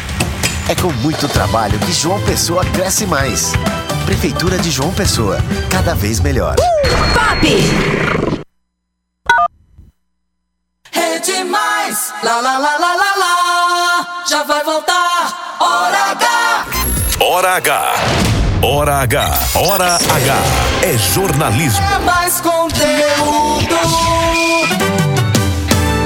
[0.68, 3.52] É com muito trabalho que João Pessoa cresce mais.
[4.04, 5.38] Prefeitura de João Pessoa,
[5.70, 6.56] cada vez melhor.
[10.90, 15.56] Rede Mais, lá lá lá lá lá lá, já vai voltar.
[15.60, 16.66] Hora H.
[17.20, 17.94] Hora H.
[18.62, 19.38] Hora H.
[19.54, 20.36] Hora H.
[20.82, 21.84] É jornalismo.
[21.94, 23.76] É mais conteúdo.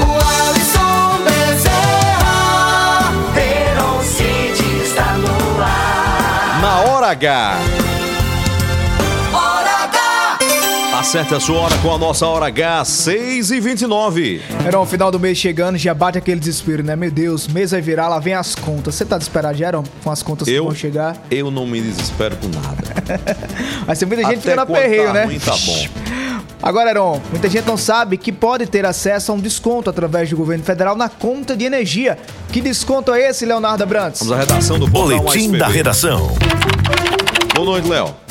[0.03, 0.17] O
[11.07, 15.21] Acerte a sua hora com a nossa hora H, 6 e 29 Heron, final do
[15.21, 16.97] mês chegando, já bate aquele desespero, né?
[16.97, 18.97] Meu Deus, mês vai virar, lá vem as contas.
[18.97, 21.17] Você tá desesperado já, Heron, com as contas que Eu, vão chegar?
[21.31, 22.83] eu não me desespero com nada.
[23.87, 25.25] Vai ser muita gente Até fica na quando perreio, tá né?
[25.27, 25.87] ruim, tá bom.
[26.61, 30.37] Agora, Heron, muita gente não sabe que pode ter acesso a um desconto através do
[30.37, 32.19] governo federal na conta de energia.
[32.51, 34.23] Que desconto é esse, Leonardo Abrantes?
[34.27, 36.33] Vamos à redação do Boletim da redação.
[37.55, 38.26] Boa noite, Léo.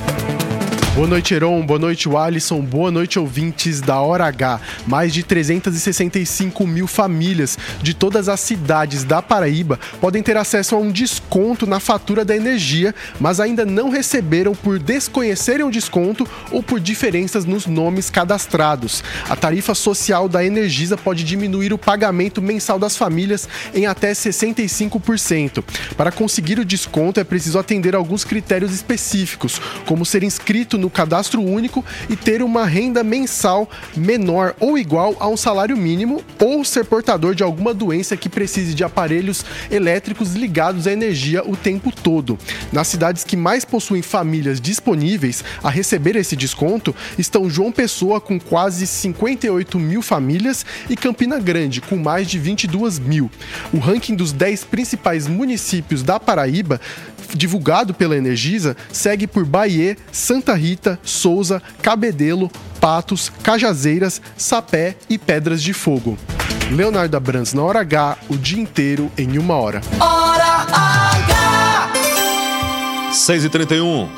[0.96, 1.66] Boa noite, Heron.
[1.66, 2.62] Boa noite, Alisson.
[2.62, 4.62] Boa noite, ouvintes da Hora H.
[4.88, 10.78] Mais de 365 mil famílias de todas as cidades da Paraíba podem ter acesso a
[10.78, 16.64] um desconto na fatura da energia, mas ainda não receberam por desconhecerem o desconto ou
[16.64, 19.04] por diferenças nos nomes cadastrados.
[19.28, 25.62] A tarifa social da Energisa pode diminuir o pagamento mensal das famílias em até 65%.
[25.98, 31.42] Para conseguir o desconto, é preciso atender alguns critérios específicos, como ser inscrito no cadastro
[31.42, 36.86] único e ter uma renda mensal menor ou igual a um salário mínimo ou ser
[36.86, 42.38] portador de alguma doença que precise de aparelhos elétricos ligados à energia o tempo todo.
[42.72, 48.40] Nas cidades que mais possuem famílias disponíveis a receber esse desconto estão João Pessoa com
[48.40, 53.30] quase 58 mil famílias e Campina Grande com mais de 22 mil.
[53.74, 56.80] O ranking dos 10 principais municípios da Paraíba
[57.34, 65.62] divulgado pela Energisa, segue por Bahia, Santa Rita, Souza, Cabedelo, Patos, Cajazeiras, Sapé e Pedras
[65.62, 66.18] de Fogo.
[66.72, 69.82] Leonardo Abrantes na hora H, o dia inteiro em uma hora.
[70.00, 71.90] Hora H.
[73.12, 74.10] 6 e 31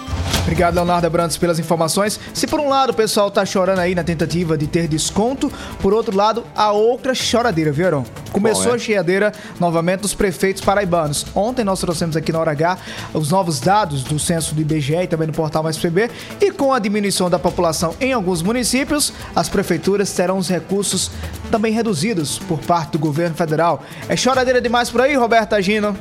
[0.47, 2.17] Obrigado, Leonardo Abrantes, pelas informações.
[2.33, 5.93] Se por um lado o pessoal tá chorando aí na tentativa de ter desconto, por
[5.93, 8.05] outro lado, a outra choradeira, viu, Heron?
[8.31, 8.75] Começou Qual é?
[8.77, 11.25] a cheadeira novamente dos prefeitos paraibanos.
[11.35, 12.77] Ontem nós trouxemos aqui na Hora H
[13.13, 16.09] os novos dados do censo do IBGE e também no portal Mais PB.
[16.39, 21.11] E com a diminuição da população em alguns municípios, as prefeituras terão os recursos
[21.51, 23.83] também reduzidos por parte do governo federal.
[24.07, 25.93] É choradeira demais por aí, Roberto Agino?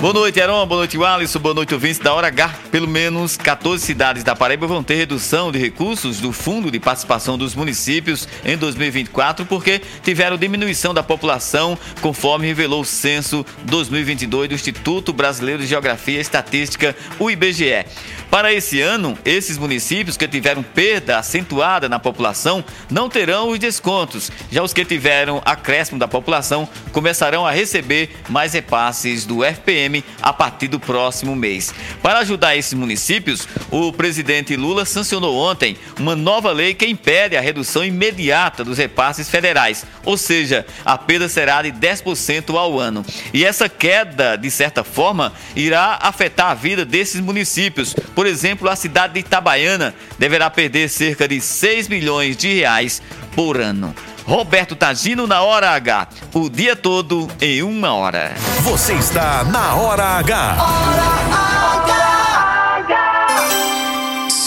[0.00, 0.66] Boa noite, Heron.
[0.66, 1.38] Boa noite, Alisson.
[1.40, 2.54] Boa noite, ouvintes da Hora H.
[2.70, 7.36] Pelo menos 14 cidades da Paraíba vão ter redução de recursos do Fundo de Participação
[7.36, 14.54] dos Municípios em 2024 porque tiveram diminuição da população, conforme revelou o censo 2022 do
[14.54, 17.84] Instituto Brasileiro de Geografia e Estatística, o IBGE.
[18.30, 24.30] Para esse ano, esses municípios que tiveram perda acentuada na população não terão os descontos.
[24.50, 29.89] Já os que tiveram acréscimo da população começarão a receber mais repasses do FPM
[30.22, 31.74] a partir do próximo mês.
[32.02, 37.40] Para ajudar esses municípios, o presidente Lula sancionou ontem uma nova lei que impede a
[37.40, 43.04] redução imediata dos repasses federais, ou seja, a perda será de 10% ao ano.
[43.32, 47.94] E essa queda, de certa forma, irá afetar a vida desses municípios.
[48.14, 53.02] Por exemplo, a cidade de Itabaiana deverá perder cerca de 6 milhões de reais
[53.34, 53.94] por ano.
[54.26, 58.32] Roberto Tagino na Hora H, o dia todo em uma hora.
[58.62, 60.56] Você está na Hora H.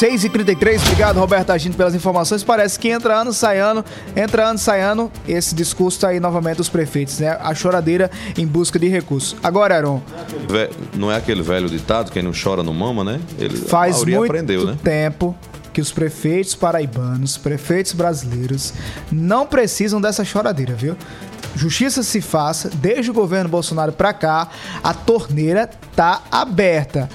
[0.03, 2.43] 6 e 33 obrigado Roberto Agino pelas informações.
[2.43, 5.09] Parece que entra ano, sai ano, entra ano, sai ano.
[5.25, 7.38] Esse discurso tá aí novamente dos prefeitos, né?
[7.39, 9.36] A choradeira em busca de recursos.
[9.41, 10.01] Agora, Aaron,
[10.95, 13.21] Não é aquele velho ditado, quem não chora não mama, né?
[13.39, 14.77] Ele, faz muito aprendeu, né?
[14.83, 15.33] tempo
[15.73, 18.73] que os prefeitos paraibanos, prefeitos brasileiros,
[19.12, 20.95] não precisam dessa choradeira, viu?
[21.55, 24.49] Justiça se faça, desde o governo Bolsonaro pra cá,
[24.83, 27.09] a torneira tá aberta.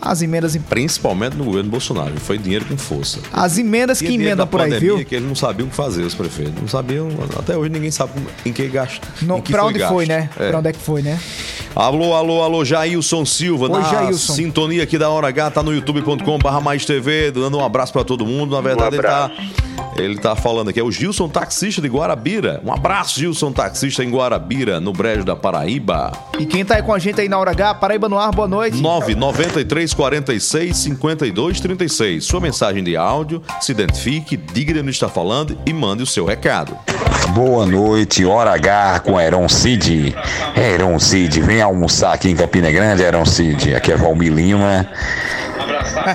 [0.00, 2.12] As emendas em Principalmente no governo Bolsonaro.
[2.20, 3.18] Foi dinheiro com força.
[3.32, 5.04] As emendas Tinha que dinheiro emendam da por aí, viu?
[5.04, 6.54] que eles não sabiam o que fazer, os prefeitos.
[6.60, 7.08] Não sabiam,
[7.38, 8.12] até hoje ninguém sabe
[8.44, 9.06] em que gasta.
[9.22, 9.92] Não, em que pra foi onde gasto.
[9.92, 10.30] foi, né?
[10.38, 10.48] É.
[10.48, 11.18] Pra onde é que foi, né?
[11.74, 14.32] Alô, alô, alô, Jailson Silva, Oi, na Jailson.
[14.34, 18.02] sintonia aqui da Hora H, tá no youtube.com barra mais TV, dando um abraço pra
[18.04, 18.54] todo mundo.
[18.54, 19.30] Na verdade, ele tá,
[20.04, 22.60] ele tá falando aqui, é o Gilson Taxista de Guarabira.
[22.64, 26.12] Um abraço, Gilson Taxista em Guarabira, no Brejo da Paraíba.
[26.38, 28.48] E quem tá aí com a gente aí na hora H, Paraíba no ar, boa
[28.48, 28.76] noite.
[28.76, 32.24] 993 46 52 36.
[32.24, 36.24] Sua mensagem de áudio, se identifique, diga de onde está falando e mande o seu
[36.24, 36.76] recado.
[37.34, 40.14] Boa noite, hora H com Heron Cid.
[40.56, 43.74] Heron Cid, vem almoçar aqui em Campina Grande, Heron Cid.
[43.74, 44.88] Aqui é Valmir Lima.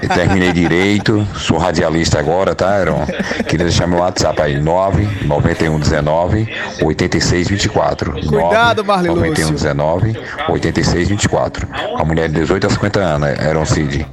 [0.02, 3.06] Eu terminei direito, sou radialista agora, tá, Heron?
[3.48, 6.48] Queria deixar meu WhatsApp aí, 99119
[6.82, 8.12] 8624.
[8.28, 9.16] Cuidado, Lúcio.
[9.16, 10.18] 9119
[10.50, 11.68] 8624.
[11.98, 14.06] A mulher de 18 a 50 anos, Heron Cid.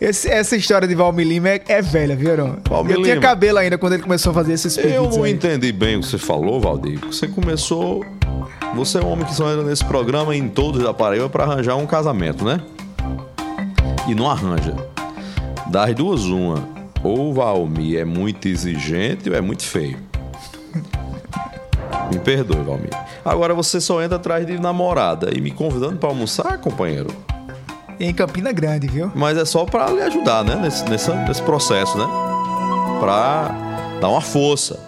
[0.00, 2.30] Esse- essa história de Valmir Lima é, é velha, viu?
[2.68, 3.26] Valmir Eu tinha Lima.
[3.26, 5.32] cabelo ainda quando ele começou a fazer esses Eu pedidos não aí.
[5.32, 7.00] entendi bem o que você falou, Valdir.
[7.06, 8.04] Você começou.
[8.74, 11.74] Você é um homem que só entra nesse programa em todos da Paraíba pra arranjar
[11.76, 12.60] um casamento, né?
[14.08, 14.74] E não arranja.
[15.66, 16.66] Das duas, uma.
[17.04, 19.98] Ou o Valmir é muito exigente ou é muito feio.
[22.10, 22.90] Me perdoe, Valmir.
[23.22, 27.08] Agora você só entra atrás de namorada e me convidando pra almoçar, companheiro.
[28.00, 29.12] Em Campina Grande, viu?
[29.14, 30.56] Mas é só pra lhe ajudar, né?
[30.56, 32.06] Nesse, nesse, nesse processo, né?
[33.00, 33.54] Pra
[34.00, 34.80] dar uma força.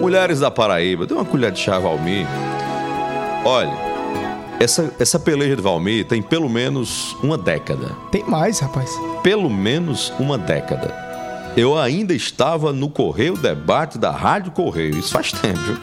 [0.00, 2.26] Mulheres da Paraíba, dê uma colher de chá, Valmir.
[3.44, 3.89] Olha,
[4.60, 7.96] essa, essa peleja de Valmir tem pelo menos uma década.
[8.12, 8.90] Tem mais, rapaz.
[9.22, 10.94] Pelo menos uma década.
[11.56, 14.98] Eu ainda estava no Correio Debate da Rádio Correio.
[14.98, 15.78] Isso faz tempo, viu?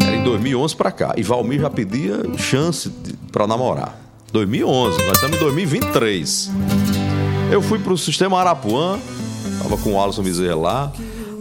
[0.00, 1.12] Era em 2011 pra cá.
[1.16, 2.88] E Valmir já pedia chance
[3.32, 4.00] pra namorar.
[4.32, 6.50] 2011, nós estamos em 2023.
[7.50, 8.98] Eu fui pro Sistema Arapuã,
[9.60, 10.92] tava com o Alisson Bezerra lá,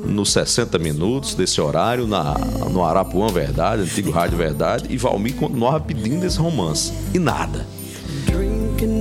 [0.05, 2.35] nos 60 minutos desse horário, na,
[2.69, 6.91] no Arapuã Verdade, antigo Rádio Verdade, e Valmir continuava pedindo esse romance.
[7.13, 7.65] E nada.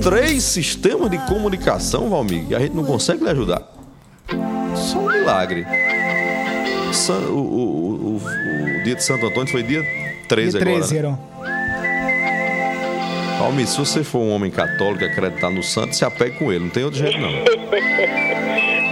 [0.03, 3.61] Três sistemas de comunicação, Valmir, e a gente não consegue lhe ajudar.
[4.75, 5.65] Só um milagre.
[7.29, 8.21] O, o- o-
[8.79, 9.83] o dia de Santo Antônio foi dia
[10.27, 10.87] 13 Dia agora.
[10.87, 11.17] 13, né?
[13.65, 16.63] Se você for um homem católico e acreditar no santo, se apegue com ele.
[16.65, 17.29] Não tem outro jeito, não.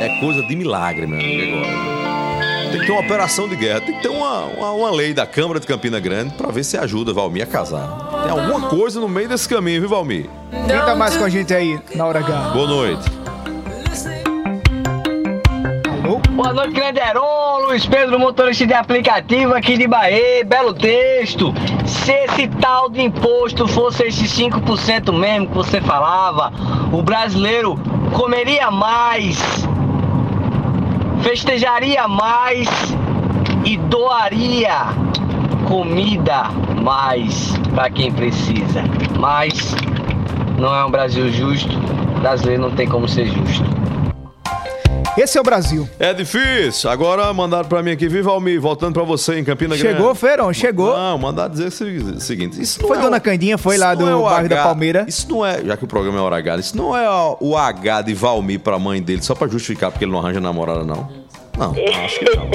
[0.02, 1.99] É coisa de milagre, meu amigo, agora.
[2.90, 3.82] Tem ter uma operação de guerra.
[3.82, 6.76] Tem que ter uma, uma, uma lei da Câmara de Campina Grande pra ver se
[6.76, 7.88] ajuda Valmir a casar.
[8.24, 10.28] Tem alguma coisa no meio desse caminho, viu, Valmir?
[10.50, 12.50] Quem tá mais com a gente aí na hora H?
[12.50, 13.10] Boa noite.
[16.32, 21.54] Boa noite, grande Heron, Luiz Pedro, motorista de aplicativo aqui de Bahia, belo texto.
[21.86, 26.52] Se esse tal de imposto fosse esses 5% mesmo que você falava,
[26.92, 27.80] o brasileiro
[28.14, 29.38] comeria mais,
[31.22, 32.68] festejaria mais
[33.66, 34.88] e doaria
[35.68, 36.50] comida
[36.82, 38.84] mais para quem precisa.
[39.20, 39.76] Mas
[40.58, 41.78] não é um Brasil justo,
[42.22, 43.79] brasileiro não tem como ser justo.
[45.22, 45.88] Esse é o Brasil.
[46.00, 46.90] É difícil.
[46.90, 48.60] Agora mandaram pra mim aqui, viu, Valmir?
[48.62, 49.98] Voltando pra você em Campina Grande.
[49.98, 50.54] Chegou, Feirão?
[50.54, 50.96] Chegou.
[50.98, 52.62] Não, mandaram dizer o se- o seguinte.
[52.62, 54.64] Isso não Foi é Dona o- Candinha, foi lá do é bairro da H.
[54.64, 55.06] Palmeira.
[55.08, 57.06] Isso não é, já que o programa é hora H, isso não é
[57.42, 60.84] o H de Valmir pra mãe dele só pra justificar porque ele não arranja namorada,
[60.86, 61.10] não.
[61.58, 61.72] Não,
[62.06, 62.46] acho que não.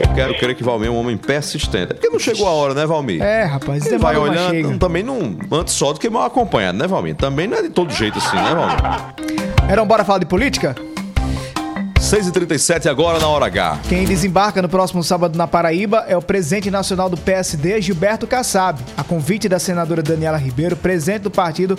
[0.00, 1.92] Eu quero crer que Valmir é um homem persistente.
[1.92, 3.22] É porque não chegou a hora, né, Valmir?
[3.22, 4.76] É, rapaz, Ele vai olhando, chega.
[4.78, 7.14] também não, antes só do que mal acompanhado, né, Valmir?
[7.14, 9.70] Também não é de todo jeito assim, né, Valmir?
[9.70, 10.74] Heron, bora falar de política?
[12.10, 13.82] 6h37 agora na hora H.
[13.88, 18.80] Quem desembarca no próximo sábado na Paraíba é o presidente nacional do PSD, Gilberto Kassab,
[18.96, 21.78] a convite da senadora Daniela Ribeiro, presidente do partido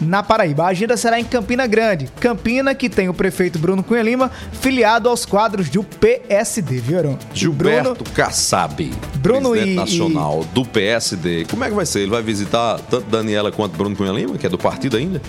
[0.00, 0.62] na Paraíba.
[0.62, 2.08] A agenda será em Campina Grande.
[2.20, 7.18] Campina, que tem o prefeito Bruno Cunha Lima, filiado aos quadros do PSD, viu, Heron?
[7.34, 11.44] Gilberto Kassab, Bruno presidente e- nacional do PSD.
[11.50, 12.02] Como é que vai ser?
[12.02, 15.20] Ele vai visitar tanto Daniela quanto Bruno Cunha Lima, que é do partido ainda?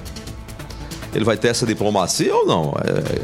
[1.15, 2.73] Ele vai ter essa diplomacia ou não?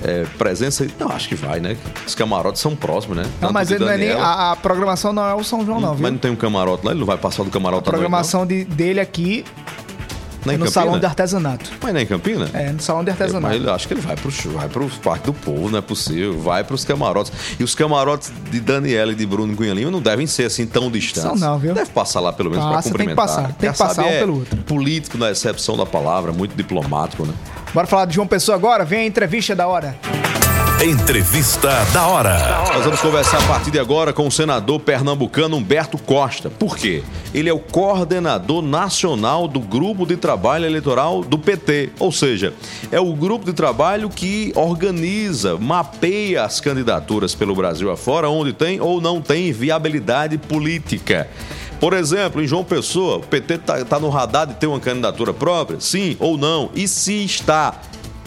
[0.03, 0.85] É, é presença?
[0.99, 1.75] Não, acho que vai, né?
[2.05, 3.23] Os camarotes são próximos, né?
[3.23, 4.11] Não, Tanto mas ele não é nem.
[4.11, 6.03] A, a programação não é o São João, não, viu?
[6.03, 6.91] Mas não tem um camarote lá?
[6.91, 9.43] Ele não vai passar do camarote A à noite, programação de- dele aqui
[10.41, 10.71] é no Campina?
[10.71, 11.69] salão de artesanato.
[11.83, 12.49] Mas nem em Campina?
[12.53, 13.57] É, no salão de artesanato.
[13.59, 16.39] Mas acho que ele vai pro, vai pro Parque do Povo, não é possível.
[16.39, 17.31] Vai pros camarotes.
[17.59, 20.89] E os camarotes de Daniela e de Bruno Cunha Lima não devem ser assim tão
[20.89, 21.39] distantes.
[21.39, 21.73] São não, viu?
[21.73, 23.27] Deve passar lá pelo menos pra Passa, tem que cumprimentar.
[23.27, 24.57] passar, tem que passar um é pelo outro.
[24.63, 27.33] Político na excepção da palavra, muito diplomático, né?
[27.73, 28.83] Bora falar de João Pessoa agora?
[28.83, 29.95] Vem a entrevista da hora.
[30.83, 32.63] Entrevista da hora.
[32.73, 36.49] Nós vamos conversar a partir de agora com o senador pernambucano Humberto Costa.
[36.49, 37.03] Por quê?
[37.33, 41.91] Ele é o coordenador nacional do grupo de trabalho eleitoral do PT.
[41.99, 42.53] Ou seja,
[42.91, 48.81] é o grupo de trabalho que organiza, mapeia as candidaturas pelo Brasil afora, onde tem
[48.81, 51.29] ou não tem viabilidade política.
[51.79, 55.79] Por exemplo, em João Pessoa, o PT está no radar de ter uma candidatura própria?
[55.79, 56.69] Sim ou não?
[56.75, 57.73] E se está,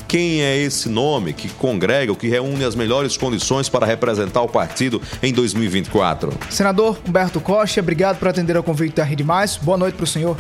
[0.09, 4.49] quem é esse nome que congrega, ou que reúne as melhores condições para representar o
[4.49, 6.33] partido em 2024?
[6.49, 9.59] Senador Humberto Costa, obrigado por atender ao convite da Rede Mais.
[9.59, 10.37] Boa noite para o senhor.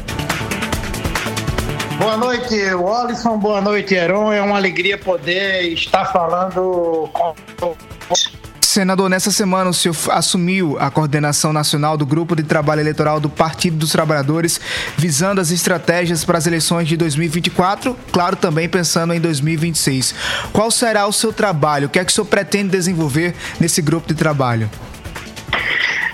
[1.98, 3.38] Boa noite, Wallison.
[3.38, 4.32] Boa noite, Heron.
[4.32, 7.34] É uma alegria poder estar falando com.
[8.72, 13.28] Senador, nessa semana o senhor assumiu a coordenação nacional do Grupo de Trabalho Eleitoral do
[13.28, 14.58] Partido dos Trabalhadores,
[14.96, 20.14] visando as estratégias para as eleições de 2024, claro, também pensando em 2026.
[20.54, 21.86] Qual será o seu trabalho?
[21.86, 24.70] O que é que o senhor pretende desenvolver nesse grupo de trabalho?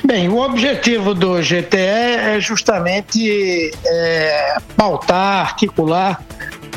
[0.04, 6.20] Bem, o objetivo do GTE é justamente é, pautar, articular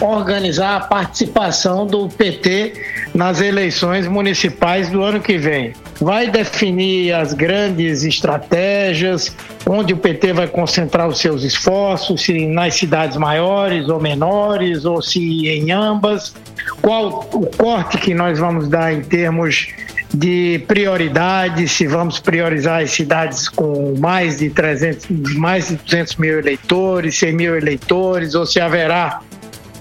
[0.01, 2.73] organizar a participação do PT
[3.13, 5.73] nas eleições municipais do ano que vem.
[5.99, 9.35] Vai definir as grandes estratégias,
[9.67, 15.01] onde o PT vai concentrar os seus esforços, se nas cidades maiores ou menores, ou
[15.01, 16.33] se em ambas,
[16.81, 19.67] qual o corte que nós vamos dar em termos
[20.13, 26.39] de prioridade, se vamos priorizar as cidades com mais de 300, mais de 200 mil
[26.39, 29.21] eleitores, 100 mil eleitores, ou se haverá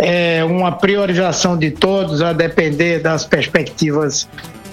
[0.01, 4.28] é, uma priorização de todos a depender das perspectivas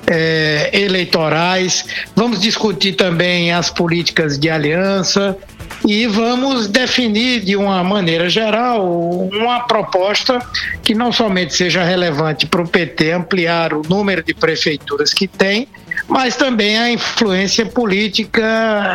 [0.08, 1.86] é, eleitorais.
[2.16, 5.38] Vamos discutir também as políticas de aliança
[5.86, 8.84] e vamos definir de uma maneira geral
[9.32, 10.40] uma proposta
[10.82, 15.68] que não somente seja relevante para o PT ampliar o número de prefeituras que tem,
[16.08, 18.42] mas também a influência política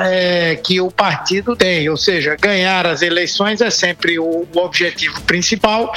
[0.06, 5.20] é, que o partido tem, ou seja, ganhar as eleições é sempre o, o objetivo
[5.22, 5.92] principal,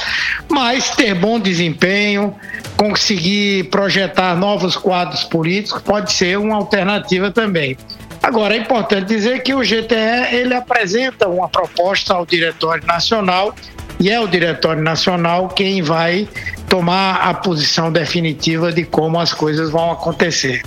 [0.48, 2.34] mas ter bom desempenho,
[2.76, 7.76] conseguir projetar novos quadros políticos pode ser uma alternativa também.
[8.22, 13.54] Agora, é importante dizer que o GTE ele apresenta uma proposta ao Diretório Nacional
[14.00, 16.28] e é o Diretório Nacional quem vai
[16.68, 20.62] tomar a posição definitiva de como as coisas vão acontecer.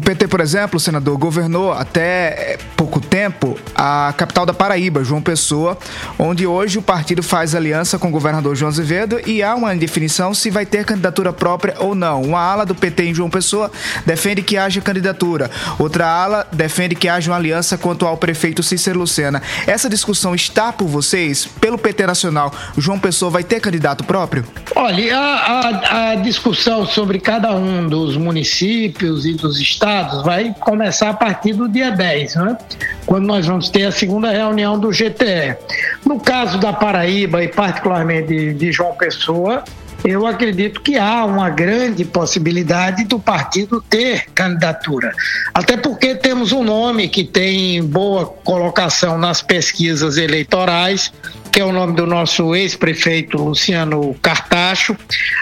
[0.00, 5.76] O PT, por exemplo, senador, governou até pouco tempo a capital da Paraíba, João Pessoa,
[6.18, 10.32] onde hoje o partido faz aliança com o governador João Azevedo e há uma indefinição
[10.32, 12.22] se vai ter candidatura própria ou não.
[12.22, 13.70] Uma ala do PT em João Pessoa
[14.06, 19.00] defende que haja candidatura, outra ala defende que haja uma aliança quanto ao prefeito Cícero
[19.00, 19.42] Lucena.
[19.66, 21.44] Essa discussão está por vocês?
[21.60, 24.46] Pelo PT Nacional, João Pessoa vai ter candidato próprio?
[24.74, 29.89] Olha, a, a, a discussão sobre cada um dos municípios e dos estados
[30.24, 32.58] vai começar a partir do dia 10, né?
[33.06, 35.56] quando nós vamos ter a segunda reunião do GTE.
[36.04, 39.64] No caso da Paraíba e particularmente de, de João Pessoa,
[40.04, 45.12] eu acredito que há uma grande possibilidade do partido ter candidatura.
[45.52, 51.12] Até porque temos um nome que tem boa colocação nas pesquisas eleitorais,
[51.52, 54.96] que é o nome do nosso ex-prefeito Luciano Cartacho.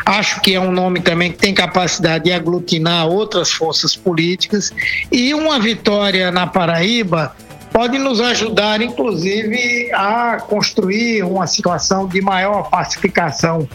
[0.04, 4.72] Acho que é um nome também que tem capacidade de aglutinar outras forças políticas.
[5.12, 7.34] E uma vitória na Paraíba
[7.78, 13.68] pode nos ajudar, inclusive, a construir uma situação de maior pacificação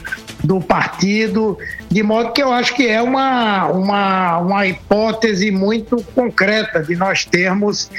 [0.43, 1.57] do partido,
[1.89, 7.23] de modo que eu acho que é uma, uma, uma hipótese muito concreta de nós
[7.23, 7.89] termos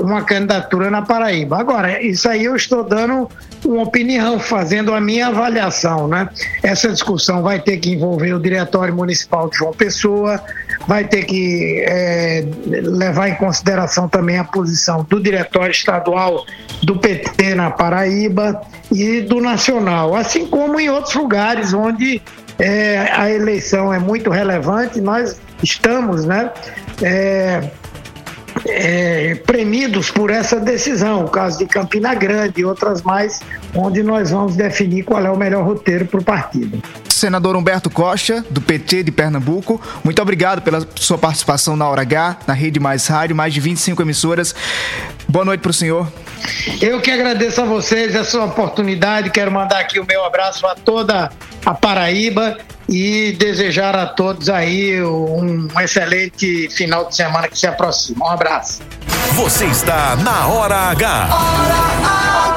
[0.00, 1.60] uma candidatura na Paraíba.
[1.60, 3.30] Agora, isso aí eu estou dando
[3.68, 6.08] uma opinião, fazendo a minha avaliação.
[6.08, 6.28] Né?
[6.62, 10.40] Essa discussão vai ter que envolver o Diretório Municipal de João Pessoa,
[10.86, 16.44] vai ter que é, levar em consideração também a posição do Diretório Estadual
[16.82, 18.60] do PT na Paraíba
[18.92, 22.22] e do Nacional, assim como em outros lugares onde
[22.58, 26.50] é, a eleição é muito relevante, nós estamos, né?
[27.02, 27.70] É,
[28.68, 33.40] é, premidos por essa decisão, o caso de Campina Grande e outras mais,
[33.74, 36.82] onde nós vamos definir qual é o melhor roteiro para o partido.
[37.08, 42.38] Senador Humberto Costa, do PT de Pernambuco, muito obrigado pela sua participação na Hora H,
[42.46, 44.54] na Rede Mais Rádio, mais de 25 emissoras.
[45.28, 46.06] Boa noite para o senhor.
[46.80, 49.30] Eu que agradeço a vocês essa oportunidade.
[49.30, 51.30] Quero mandar aqui o meu abraço a toda
[51.64, 52.58] a Paraíba
[52.88, 58.26] e desejar a todos aí um excelente final de semana que se aproxima.
[58.26, 58.82] Um abraço.
[59.34, 61.28] Você está na Hora H.
[61.30, 62.55] Hora H.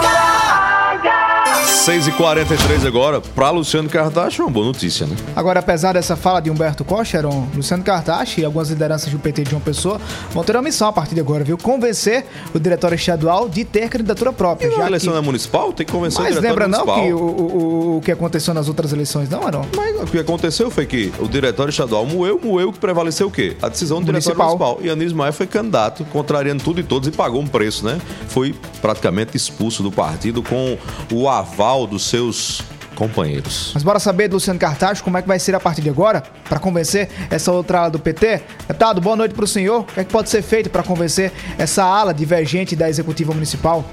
[1.66, 5.16] 6h43 agora, para Luciano Cartacho, é uma boa notícia, né?
[5.36, 7.22] Agora, apesar dessa fala de Humberto Costa,
[7.56, 10.00] Luciano Cartacho e algumas lideranças do PT de uma pessoa
[10.32, 11.58] vão ter uma missão a partir de agora, viu?
[11.58, 14.68] Convencer o diretório estadual de ter candidatura própria.
[14.68, 15.20] E já a eleição que...
[15.20, 16.96] é municipal, tem que convencer Mas o diretório municipal.
[16.96, 19.66] Mas lembra não que o, o, o, que aconteceu nas outras eleições, não, Arão?
[19.76, 23.58] Mas o que aconteceu foi que o diretório estadual moeu, moeu, que prevaleceu o quê?
[23.62, 24.70] A decisão do diretório municipal.
[24.70, 24.86] municipal.
[24.86, 28.00] E Anísio Maia foi candidato, contrariando tudo e todos e pagou um preço, né?
[28.28, 30.78] Foi praticamente expulso do partido com
[31.12, 32.62] o aval dos seus
[32.96, 33.72] companheiros.
[33.74, 36.22] Mas bora saber do Luciano Cartacho como é que vai ser a partir de agora
[36.48, 38.42] para convencer essa outra ala do PT?
[38.68, 39.82] Deputado, boa noite para o senhor.
[39.82, 43.86] O que é que pode ser feito para convencer essa ala divergente da Executiva Municipal?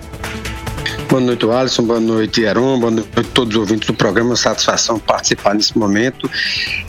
[1.09, 1.85] Boa noite, Alisson.
[1.85, 2.81] Boa noite, Heron.
[2.81, 4.35] Boa noite a todos os ouvintes do programa.
[4.35, 6.29] Satisfação participar nesse momento.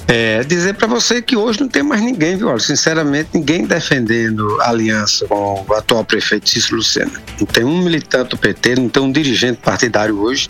[0.08, 2.68] É, dizer para você que hoje não tem mais ninguém, viu, Alisson?
[2.68, 7.12] Sinceramente, ninguém defendendo aliança com o atual prefeito Cícero Lucena.
[7.40, 10.48] Não tem um militante do PT, não tem um dirigente partidário hoje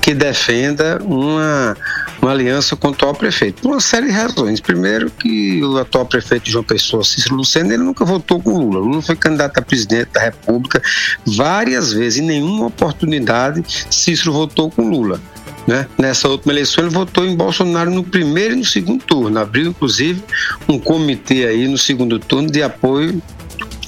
[0.00, 1.76] que defenda uma,
[2.22, 3.62] uma aliança com o atual prefeito.
[3.62, 4.60] Por uma série de razões.
[4.60, 8.78] Primeiro, que o atual prefeito João Pessoa, Cícero Lucena, ele nunca votou com Lula.
[8.78, 10.80] Lula foi candidato a presidente da República
[11.26, 15.20] várias vezes, em nenhuma oportunidade oportunidade, Cícero votou com Lula.
[15.66, 15.86] Né?
[15.98, 19.38] Nessa última eleição, ele votou em Bolsonaro no primeiro e no segundo turno.
[19.38, 20.22] Abriu, inclusive,
[20.68, 23.20] um comitê aí no segundo turno de apoio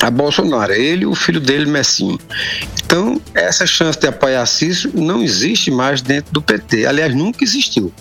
[0.01, 2.19] a Bolsonaro, ele e o filho dele, Messinho.
[2.85, 6.87] Então, essa chance de apoiar Cícero não existe mais dentro do PT.
[6.87, 7.93] Aliás, nunca existiu.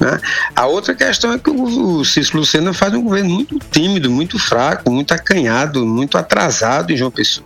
[0.00, 0.20] Né?
[0.54, 4.90] A outra questão é que o, Cícero Lucena faz um governo muito tímido, muito fraco,
[4.90, 7.44] muito acanhado, muito atrasado em João Pessoa.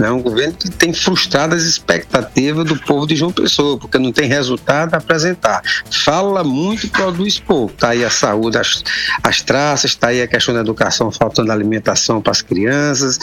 [0.00, 4.10] É um governo que tem frustrado as expectativas do povo de João Pessoa, porque não
[4.10, 5.62] tem resultado a apresentar.
[5.90, 7.72] Fala muito produz pouco.
[7.72, 8.82] Está aí a saúde, as,
[9.22, 13.18] as traças, está aí a questão da educação, faltando alimentação para as crianças,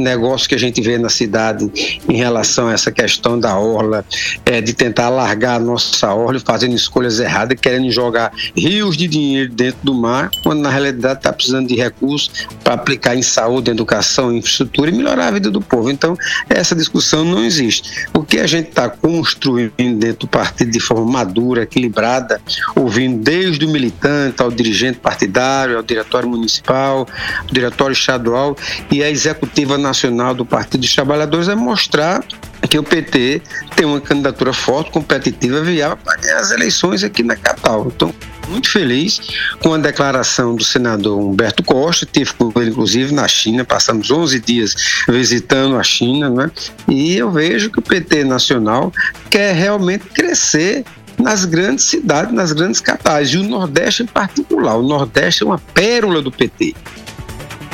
[0.00, 1.70] negócio que a gente vê na cidade
[2.08, 4.04] em relação a essa questão da orla,
[4.44, 9.52] é, de tentar alargar a nossa orla, fazendo escolhas erradas, querendo jogar rios de dinheiro
[9.52, 14.34] dentro do mar, quando na realidade está precisando de recursos para aplicar em saúde, educação,
[14.34, 15.90] infraestrutura e melhorar a vida do povo.
[15.90, 16.16] Então,
[16.48, 18.06] essa discussão não existe.
[18.14, 22.40] O que a gente está construindo dentro do partido de forma madura, equilibrada,
[22.74, 27.06] ouvindo desde o militante ao dirigente partidário, ao diretório municipal,
[27.40, 28.56] ao diretório estadual
[28.90, 32.24] e a executiva nacional do Partido dos Trabalhadores, é mostrar
[32.68, 33.42] que o PT
[33.76, 37.90] tem uma candidatura forte, competitiva, viável para ganhar as eleições aqui na capital.
[37.94, 38.14] Então,
[38.48, 39.20] muito feliz
[39.60, 44.40] com a declaração do senador Humberto Costa, tive com ele inclusive na China, passamos 11
[44.40, 44.74] dias
[45.08, 46.50] visitando a China, né?
[46.88, 48.92] e eu vejo que o PT nacional
[49.30, 50.84] quer realmente crescer
[51.18, 54.76] nas grandes cidades, nas grandes capitais, e o Nordeste em particular.
[54.76, 56.74] O Nordeste é uma pérola do PT.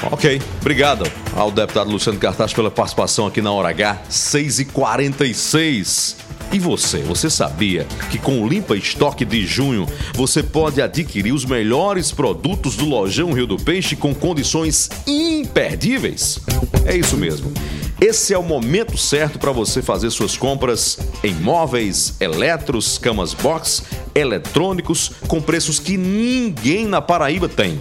[0.04, 6.14] Ok, obrigado ao deputado Luciano Cartaz pela participação aqui na Hora H, 6h46.
[6.50, 11.44] E você, você sabia que com o Limpa Estoque de junho você pode adquirir os
[11.44, 16.38] melhores produtos do Lojão Rio do Peixe com condições imperdíveis?
[16.86, 17.52] É isso mesmo.
[18.00, 23.82] Esse é o momento certo para você fazer suas compras em móveis, eletros, camas box,
[24.14, 27.80] eletrônicos com preços que ninguém na Paraíba tem.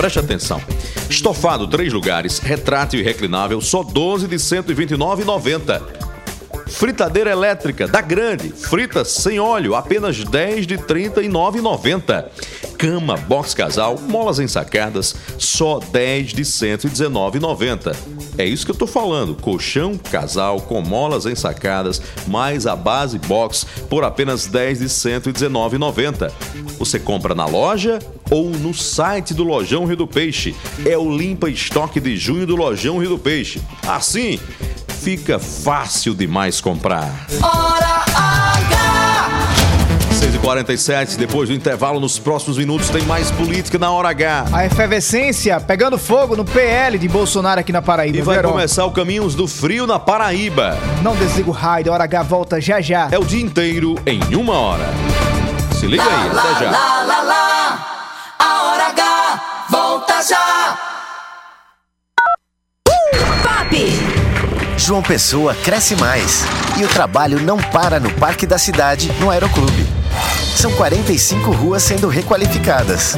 [0.00, 0.62] Preste atenção.
[1.10, 5.82] Estofado três lugares, retrátil e reclinável, só 12 de R$ 129,90.
[6.68, 12.24] Fritadeira elétrica da Grande, frita sem óleo, apenas 10 de R$ 39,90.
[12.78, 17.94] Cama box casal, molas ensacadas, só 10 de R$ 119,90.
[18.38, 19.34] É isso que eu tô falando.
[19.34, 26.32] Colchão casal com molas ensacadas, mais a base box por apenas 10 de R$ 119,90.
[26.78, 27.98] Você compra na loja
[28.30, 30.54] ou no site do Lojão Rio do Peixe.
[30.86, 33.60] É o limpa estoque de junho do Lojão Rio do Peixe.
[33.86, 34.38] Assim,
[35.02, 37.26] fica fácil demais comprar.
[37.42, 39.00] Hora H!
[40.42, 44.46] 6h47, depois do intervalo, nos próximos minutos, tem mais política na hora H.
[44.52, 48.18] A efervescência pegando fogo no PL de Bolsonaro aqui na Paraíba.
[48.18, 48.52] E vai Verão.
[48.52, 50.76] começar o Caminhos do Frio na Paraíba.
[51.02, 53.08] Não desliga o raio, a hora H volta já já.
[53.10, 54.88] É o dia inteiro em uma hora.
[55.78, 56.99] Se liga aí, até já.
[64.90, 66.42] João Pessoa cresce mais
[66.76, 69.86] e o trabalho não para no Parque da Cidade, no Aeroclube.
[70.56, 73.14] São 45 ruas sendo requalificadas.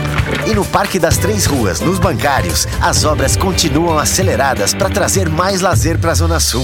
[0.47, 5.63] E no Parque das Três Ruas, nos bancários, as obras continuam aceleradas para trazer mais
[5.63, 6.63] lazer para a Zona Sul.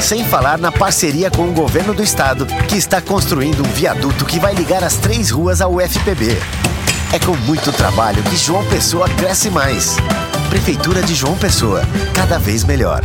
[0.00, 4.40] Sem falar na parceria com o governo do estado, que está construindo um viaduto que
[4.40, 6.34] vai ligar as três ruas ao UFPB.
[7.12, 9.98] É com muito trabalho que João Pessoa cresce mais.
[10.48, 11.82] Prefeitura de João Pessoa,
[12.14, 13.04] cada vez melhor.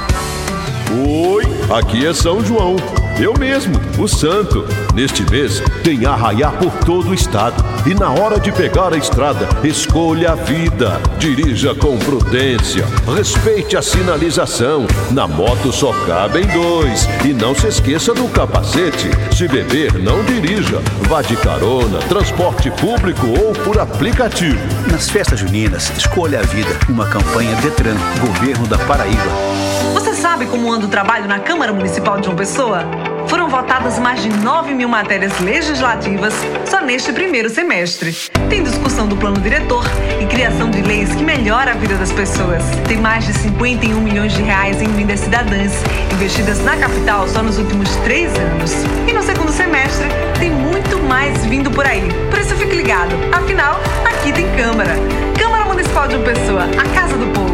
[0.93, 2.75] Oi, aqui é São João.
[3.17, 4.65] Eu mesmo, o Santo.
[4.93, 7.63] Neste mês tem arraiar por todo o estado.
[7.85, 10.99] E na hora de pegar a estrada, escolha a vida.
[11.17, 12.85] Dirija com prudência.
[13.15, 14.85] Respeite a sinalização.
[15.11, 17.07] Na moto só cabem dois.
[17.23, 19.09] E não se esqueça do capacete.
[19.33, 20.81] Se beber, não dirija.
[21.07, 24.59] Vá de carona, transporte público ou por aplicativo.
[24.91, 26.77] Nas festas juninas, escolha a vida.
[26.89, 29.70] Uma campanha Detran, Governo da Paraíba.
[29.93, 32.85] Você sabe como anda o trabalho na Câmara Municipal de João Pessoa?
[33.27, 36.33] Foram votadas mais de 9 mil matérias legislativas
[36.65, 38.15] só neste primeiro semestre.
[38.49, 39.83] Tem discussão do plano diretor
[40.21, 42.63] e criação de leis que melhora a vida das pessoas.
[42.87, 45.71] Tem mais de 51 milhões de reais em emendas cidadãs
[46.13, 48.71] investidas na capital só nos últimos três anos.
[49.07, 50.07] E no segundo semestre
[50.39, 52.07] tem muito mais vindo por aí.
[52.29, 53.15] Por isso fique ligado.
[53.31, 54.95] Afinal, aqui tem Câmara.
[55.37, 57.50] Câmara Municipal de João Pessoa, a casa do povo.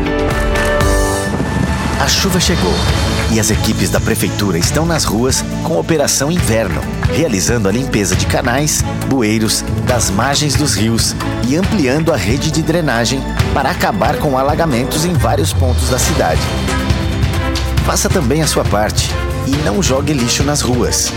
[1.99, 2.73] A chuva chegou
[3.31, 6.81] e as equipes da prefeitura estão nas ruas com Operação Inverno,
[7.11, 11.15] realizando a limpeza de canais, bueiros, das margens dos rios
[11.47, 13.19] e ampliando a rede de drenagem
[13.53, 16.41] para acabar com alagamentos em vários pontos da cidade.
[17.85, 19.09] Faça também a sua parte
[19.47, 21.11] e não jogue lixo nas ruas.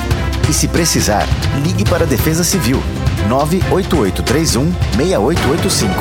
[0.49, 1.27] E se precisar,
[1.63, 2.83] ligue para a Defesa Civil
[3.29, 5.95] 98831 6885.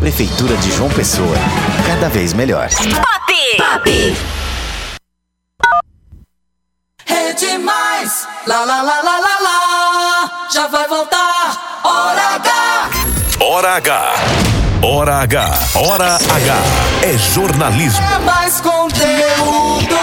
[0.00, 1.36] Prefeitura de João Pessoa,
[1.86, 2.68] cada vez melhor.
[3.58, 4.16] Pop!
[7.06, 8.26] É demais!
[8.46, 10.48] Lá, lá, lá, lá, lá, lá!
[10.52, 11.80] Já vai voltar!
[11.84, 12.90] Hora H!
[13.40, 14.14] Hora H.
[14.82, 15.58] Hora H.
[15.74, 16.56] Hora H.
[17.02, 18.04] É jornalismo.
[18.14, 19.94] É mais conteúdo!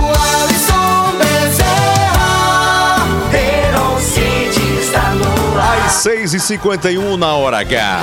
[0.00, 0.06] O
[0.42, 2.96] Alisson Bezerra,
[3.32, 5.86] Heron City está no ar.
[5.86, 8.02] Às 6h51 na hora H.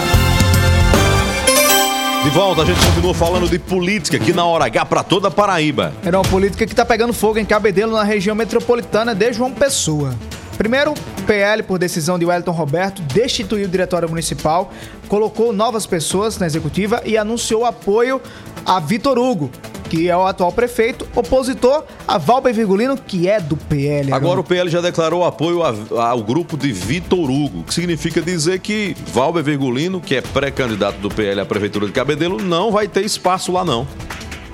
[2.24, 5.32] De volta, a gente continua falando de política aqui na hora H para toda a
[5.32, 5.92] Paraíba.
[6.06, 10.14] Era uma política que tá pegando fogo em Cabedelo, na região metropolitana de João Pessoa.
[10.56, 10.94] Primeiro,
[11.26, 14.72] PL, por decisão de Wellington Roberto, destituiu o diretório municipal,
[15.08, 18.22] colocou novas pessoas na executiva e anunciou apoio
[18.64, 19.50] a Vitor Hugo,
[19.92, 24.14] que é o atual prefeito, opositor a Valber Virgulino, que é do PL.
[24.14, 25.76] Agora o PL já declarou apoio a-
[26.12, 31.10] ao grupo de Vitor Hugo, que significa dizer que Valber Virgulino, que é pré-candidato do
[31.10, 33.86] PL à Prefeitura de Cabedelo, não vai ter espaço lá não.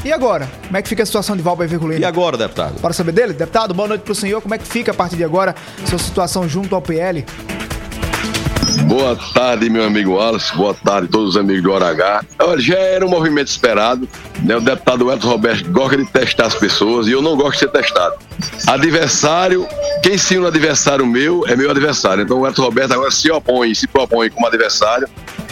[0.04, 0.50] E agora?
[0.66, 2.02] Como é que fica a situação de Valber Virgulino?
[2.02, 2.82] E agora, deputado?
[2.82, 3.34] Bora saber dele?
[3.34, 4.42] Deputado, boa noite pro senhor.
[4.42, 5.54] Como é que fica a partir de agora
[5.86, 7.24] sua situação junto ao PL?
[8.88, 10.56] Boa tarde, meu amigo Wallace.
[10.56, 12.24] Boa tarde, todos os amigos do Hora H.
[12.42, 14.08] Olha, já era um movimento esperado.
[14.44, 14.56] Né?
[14.56, 17.70] O deputado Elton Roberto gosta de testar as pessoas e eu não gosto de ser
[17.70, 18.16] testado.
[18.68, 19.68] Adversário,
[20.04, 22.24] quem une ao adversário meu é meu adversário.
[22.24, 25.08] Então o Elton Roberto agora se opõe, se propõe como adversário.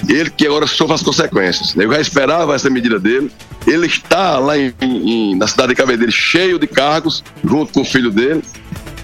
[0.07, 1.75] Ele que agora sofre as consequências.
[1.75, 3.31] Eu já esperava essa medida dele.
[3.65, 7.85] Ele está lá em- em- na cidade de Cabedelo cheio de cargos, junto com o
[7.85, 8.43] filho dele.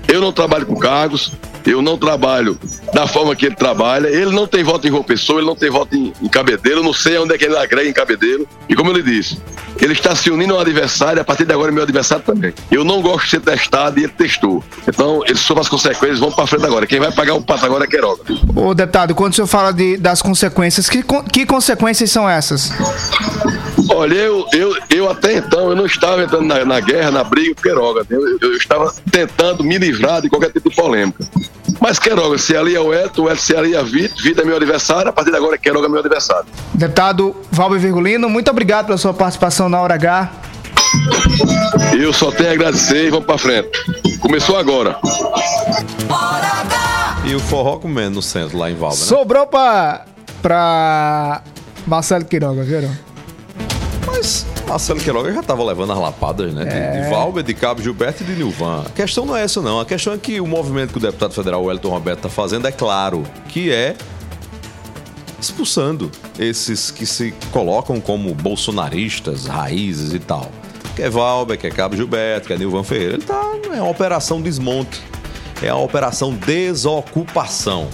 [0.07, 1.31] Eu não trabalho com cargos,
[1.65, 2.57] eu não trabalho
[2.93, 4.07] da forma que ele trabalha.
[4.07, 6.79] Ele não tem voto em João Pessoa, ele não tem voto em, em Cabedelo.
[6.79, 8.47] Eu não sei onde é que ele agrega em Cabedelo.
[8.69, 9.37] E como ele disse,
[9.79, 12.53] ele está se unindo ao adversário, a partir de agora é meu adversário também.
[12.71, 14.63] Eu não gosto de ser testado e ele testou.
[14.87, 16.85] Então, ele sofre as consequências, vamos para frente agora.
[16.87, 18.21] Quem vai pagar o pato agora é Queiroga.
[18.55, 22.71] Ô, deputado, quando o senhor fala de- das consequências, que, que consequências são essas?
[23.89, 27.53] Olha, eu, eu, eu até então eu não estava entrando na, na guerra, na briga
[27.55, 28.05] com Queiroga.
[28.09, 31.25] Eu, eu estava tentando me livrar de qualquer tipo de polêmica.
[31.79, 34.43] Mas Queiroga, se ali é o Eto, o Eto se ali é a Vitor, Vitor
[34.43, 36.45] é meu adversário, a partir de agora Queiroga é meu adversário.
[36.73, 40.31] Deputado Valber Virgulino, muito obrigado pela sua participação na Hora H.
[41.97, 43.69] Eu só tenho a agradecer e vamos para frente.
[44.19, 44.97] Começou agora.
[47.23, 49.05] E o forró comendo no centro, lá em Valber, né?
[49.05, 50.05] Sobrou pra,
[50.41, 51.41] pra
[51.85, 52.89] Marcelo Quiroga, viu?
[54.05, 56.63] Mas Marcelo Queiroga já estava levando as lapadas, né?
[56.63, 57.01] De, É.
[57.03, 58.83] de Valber, de Cabo Gilberto e de Nilvan.
[58.85, 59.79] A questão não é essa, não.
[59.79, 62.71] A questão é que o movimento que o deputado federal Wellington Roberto está fazendo é
[62.71, 63.95] claro, que é
[65.39, 66.09] expulsando
[66.39, 70.49] esses que se colocam como bolsonaristas, raízes e tal.
[70.95, 73.15] Que é Valber, que é Cabo Gilberto, que é Nilvan Ferreira.
[73.15, 73.41] Ele tá.
[73.73, 75.01] É uma operação desmonte.
[75.61, 77.87] É uma operação desocupação.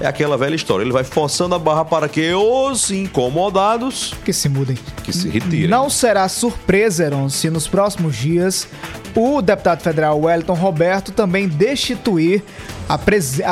[0.00, 0.84] É aquela velha história.
[0.84, 4.76] Ele vai forçando a barra para que os incomodados que se mudem,
[5.08, 5.68] que se retirem.
[5.68, 8.68] Não será surpresa, Heron, se nos próximos dias
[9.16, 12.42] o deputado federal Wellington Roberto também destituir
[12.88, 12.98] a,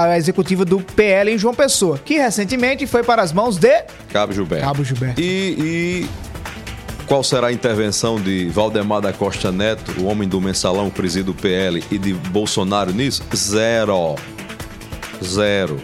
[0.03, 4.33] a executiva do PL em João Pessoa, que recentemente foi para as mãos de Cabo
[4.33, 4.65] Gilberto.
[4.65, 5.21] Cabo Gilberto.
[5.21, 6.09] E, e
[7.07, 11.31] qual será a intervenção de Valdemar da Costa Neto, o homem do mensalão que preside
[11.31, 13.23] o PL, e de Bolsonaro nisso?
[13.35, 14.17] Zero.
[15.25, 15.81] Zero.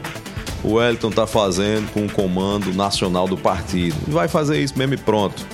[0.63, 3.97] O Wellington está fazendo com o comando nacional do partido.
[4.07, 5.45] Vai fazer isso mesmo e pronto.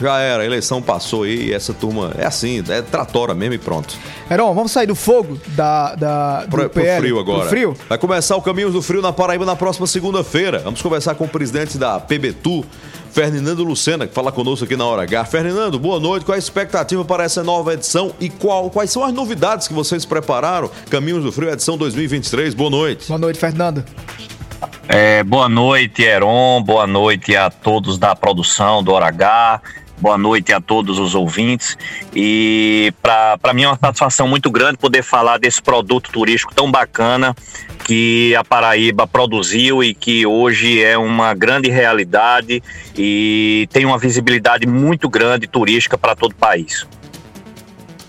[0.00, 3.96] Já era, a eleição passou aí, essa turma é assim, é tratora mesmo e pronto.
[4.30, 7.44] Heron, vamos sair do fogo da, da, do Pro, pro PL, frio agora.
[7.44, 7.76] do frio?
[7.88, 10.58] Vai começar o Caminhos do Frio na Paraíba na próxima segunda-feira.
[10.60, 12.64] Vamos conversar com o presidente da PBTU,
[13.10, 15.24] Fernando Lucena, que fala conosco aqui na Hora H.
[15.24, 16.26] Fernando, boa noite.
[16.26, 19.72] Qual é a expectativa para essa nova edição e qual, quais são as novidades que
[19.72, 20.70] vocês prepararam?
[20.90, 22.52] Caminhos do Frio, edição 2023.
[22.52, 23.08] Boa noite.
[23.08, 23.82] Boa noite, Fernando.
[24.88, 26.62] É, boa noite, Heron.
[26.62, 29.60] Boa noite a todos da produção do Hora H.
[29.98, 31.76] Boa noite a todos os ouvintes.
[32.14, 37.34] E para mim é uma satisfação muito grande poder falar desse produto turístico tão bacana
[37.86, 42.62] que a Paraíba produziu e que hoje é uma grande realidade
[42.96, 46.86] e tem uma visibilidade muito grande turística para todo o país.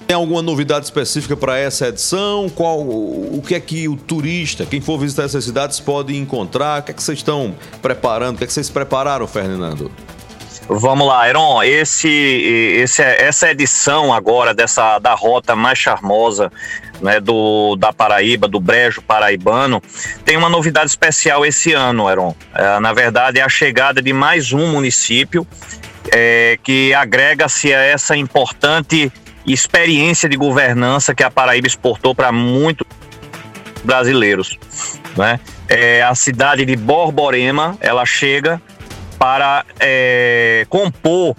[0.06, 2.50] Tem alguma novidade específica para essa edição?
[2.50, 6.82] Qual, o que é que o turista, quem for visitar essas cidades, pode encontrar?
[6.82, 8.36] O que é que vocês estão preparando?
[8.36, 9.92] O que é que vocês prepararam, Fernando?
[10.70, 16.51] Vamos lá, Heron, esse, esse, essa edição agora dessa da rota mais charmosa
[17.01, 19.82] né, do, da Paraíba, do Brejo Paraibano,
[20.26, 22.36] tem uma novidade especial esse ano, Heron.
[22.53, 25.47] É, na verdade, é a chegada de mais um município
[26.11, 29.11] é, que agrega-se a essa importante
[29.45, 32.86] experiência de governança que a Paraíba exportou para muitos
[33.86, 34.57] brasileiros.
[35.15, 35.39] Né?
[35.70, 38.61] É, a cidade de Borborema, ela chega
[39.18, 41.36] para é, compor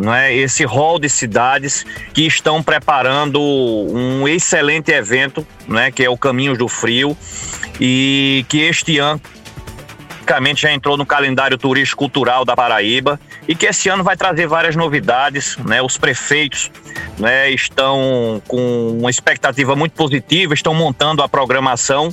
[0.00, 1.84] não é, esse rol de cidades
[2.14, 7.16] que estão preparando um excelente evento, né, que é o Caminhos do Frio,
[7.80, 9.20] e que este ano
[10.28, 14.46] praticamente já entrou no calendário turístico cultural da Paraíba e que esse ano vai trazer
[14.46, 15.80] várias novidades, né?
[15.80, 16.70] Os prefeitos,
[17.18, 22.12] né, estão com uma expectativa muito positiva, estão montando a programação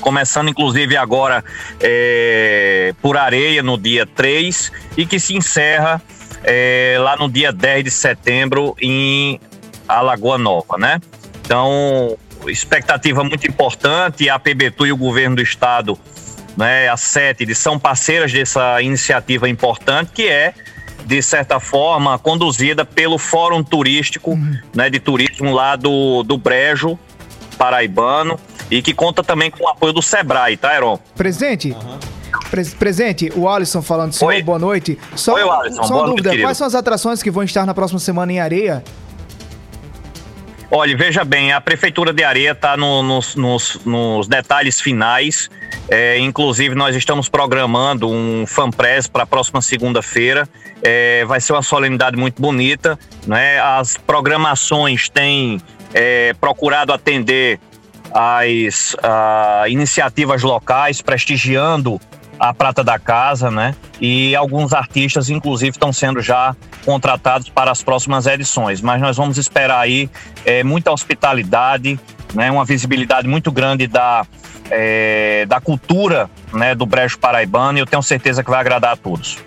[0.00, 1.44] começando inclusive agora
[1.80, 6.02] é, por areia no dia 3 e que se encerra
[6.42, 9.40] é, lá no dia 10 de setembro em
[9.86, 11.00] Alagoa Nova, né?
[11.44, 15.98] Então, expectativa muito importante, a PBTU e o governo do estado,
[16.56, 20.54] né, a SETE, são parceiras dessa iniciativa importante que é
[21.04, 24.38] de certa forma, conduzida pelo Fórum Turístico,
[24.74, 26.98] né, de turismo lá do, do Brejo
[27.58, 28.38] Paraibano,
[28.70, 30.98] e que conta também com o apoio do Sebrae, tá, Heron?
[31.16, 31.76] Presente?
[32.50, 34.98] Pres- presente, o Alisson falando, senhor, boa noite.
[35.16, 36.46] Só, Oi, Alisson, só boa uma noite, dúvida, querido.
[36.46, 38.82] quais são as atrações que vão estar na próxima semana em Areia?
[40.72, 45.50] Olha, veja bem, a Prefeitura de Areia está nos, nos- nos detalhes finais.
[45.88, 50.48] É, inclusive, nós estamos programando um fanpress para a próxima segunda-feira.
[50.80, 52.96] É, vai ser uma solenidade muito bonita.
[53.26, 53.58] Né?
[53.58, 55.60] As programações têm
[55.92, 57.58] é, procurado atender
[58.12, 62.00] as ah, iniciativas locais, prestigiando
[62.40, 63.74] a Prata da Casa, né?
[64.00, 66.56] E alguns artistas, inclusive, estão sendo já
[66.86, 68.80] contratados para as próximas edições.
[68.80, 70.08] Mas nós vamos esperar aí
[70.46, 72.00] eh, muita hospitalidade,
[72.32, 72.50] né?
[72.50, 74.26] Uma visibilidade muito grande da,
[74.70, 76.74] eh, da cultura né?
[76.74, 79.38] do Brejo Paraibano e eu tenho certeza que vai agradar a todos.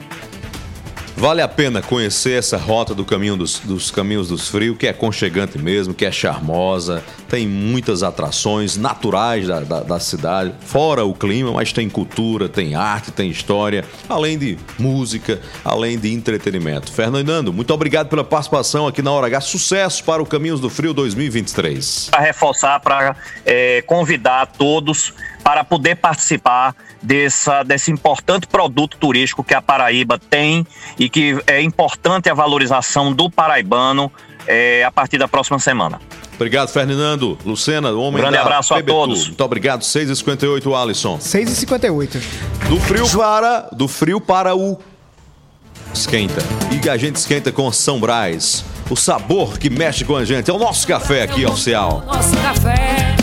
[1.15, 4.89] Vale a pena conhecer essa rota do caminho dos, dos caminhos dos frios, que é
[4.89, 11.13] aconchegante mesmo, que é charmosa, tem muitas atrações naturais da, da, da cidade, fora o
[11.13, 16.91] clima, mas tem cultura, tem arte, tem história, além de música, além de entretenimento.
[16.91, 19.41] Fernando, muito obrigado pela participação aqui na Hora H.
[19.41, 22.09] Sucesso para o Caminhos do Frio 2023.
[22.09, 29.53] para reforçar, para eh, convidar todos para poder participar dessa, desse importante produto turístico que
[29.53, 30.65] a Paraíba tem
[30.97, 34.11] e que é importante a valorização do paraibano
[34.47, 35.99] eh, a partir da próxima semana.
[36.35, 37.37] Obrigado, Fernando.
[37.45, 39.27] Lucena, o homem Grande da abraço a todos.
[39.27, 39.81] Muito obrigado.
[39.81, 41.17] 6h58, Alisson.
[41.17, 42.21] 6h58.
[42.69, 44.79] Do frio para do frio para o
[45.93, 46.41] esquenta.
[46.71, 48.65] E a gente esquenta com São Brás.
[48.89, 50.49] O sabor que mexe com a gente.
[50.49, 52.03] É o nosso café aqui, oficial.
[52.05, 53.22] Nosso café.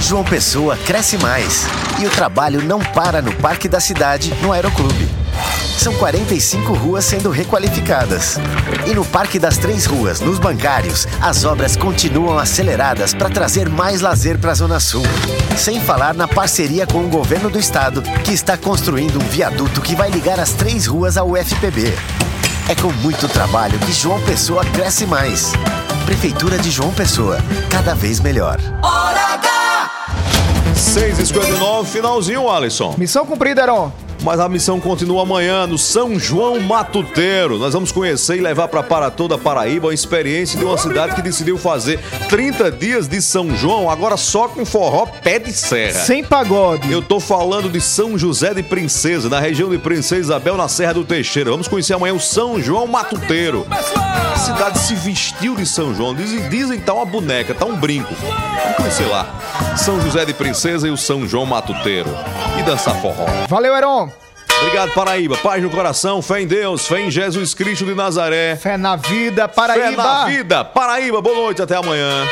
[0.00, 1.66] João Pessoa cresce mais
[1.98, 5.08] e o trabalho não para no Parque da Cidade, no Aeroclube.
[5.76, 8.36] São 45 ruas sendo requalificadas.
[8.86, 14.00] E no Parque das Três Ruas, nos bancários, as obras continuam aceleradas para trazer mais
[14.00, 15.04] lazer para a Zona Sul.
[15.56, 19.94] Sem falar na parceria com o governo do estado, que está construindo um viaduto que
[19.94, 21.92] vai ligar as três ruas ao UFPB.
[22.68, 25.52] É com muito trabalho que João Pessoa cresce mais.
[26.08, 27.36] Prefeitura de João Pessoa,
[27.68, 28.58] cada vez melhor.
[28.82, 29.90] Hora H!
[30.74, 32.94] 6h59, finalzinho, Alisson.
[32.96, 33.92] Missão cumprida, Heron.
[34.22, 37.58] Mas a missão continua amanhã no São João Matuteiro.
[37.58, 41.14] Nós vamos conhecer e levar para para toda a Paraíba a experiência de uma cidade
[41.14, 42.00] que decidiu fazer
[42.30, 46.00] 30 dias de São João, agora só com forró pé de serra.
[46.00, 46.90] Sem pagode.
[46.90, 50.94] Eu tô falando de São José de Princesa, na região de Princesa Isabel, na Serra
[50.94, 51.50] do Teixeira.
[51.50, 53.66] Vamos conhecer amanhã o São João Matuteiro.
[54.32, 56.14] A cidade se vestiu de São João.
[56.14, 58.14] Dizem, dizem tá uma boneca, tá um brinco.
[58.14, 59.26] Vamos conhecer lá.
[59.76, 62.10] São José de Princesa e o São João Matuteiro.
[62.58, 63.26] E dançar forró.
[63.48, 64.10] Valeu, Heron.
[64.60, 65.36] Obrigado, Paraíba.
[65.36, 68.56] Paz no coração, fé em Deus, fé em Jesus Cristo de Nazaré.
[68.56, 69.90] Fé na vida, Paraíba.
[69.90, 71.22] Fé na vida, Paraíba.
[71.22, 72.26] Boa noite, até amanhã.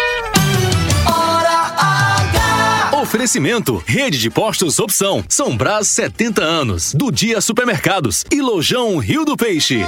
[3.06, 5.24] Oferecimento: Rede de Postos Opção.
[5.28, 6.92] São Brás 70 anos.
[6.92, 8.24] Do Dia Supermercados.
[8.32, 9.86] E Lojão Rio do Peixe.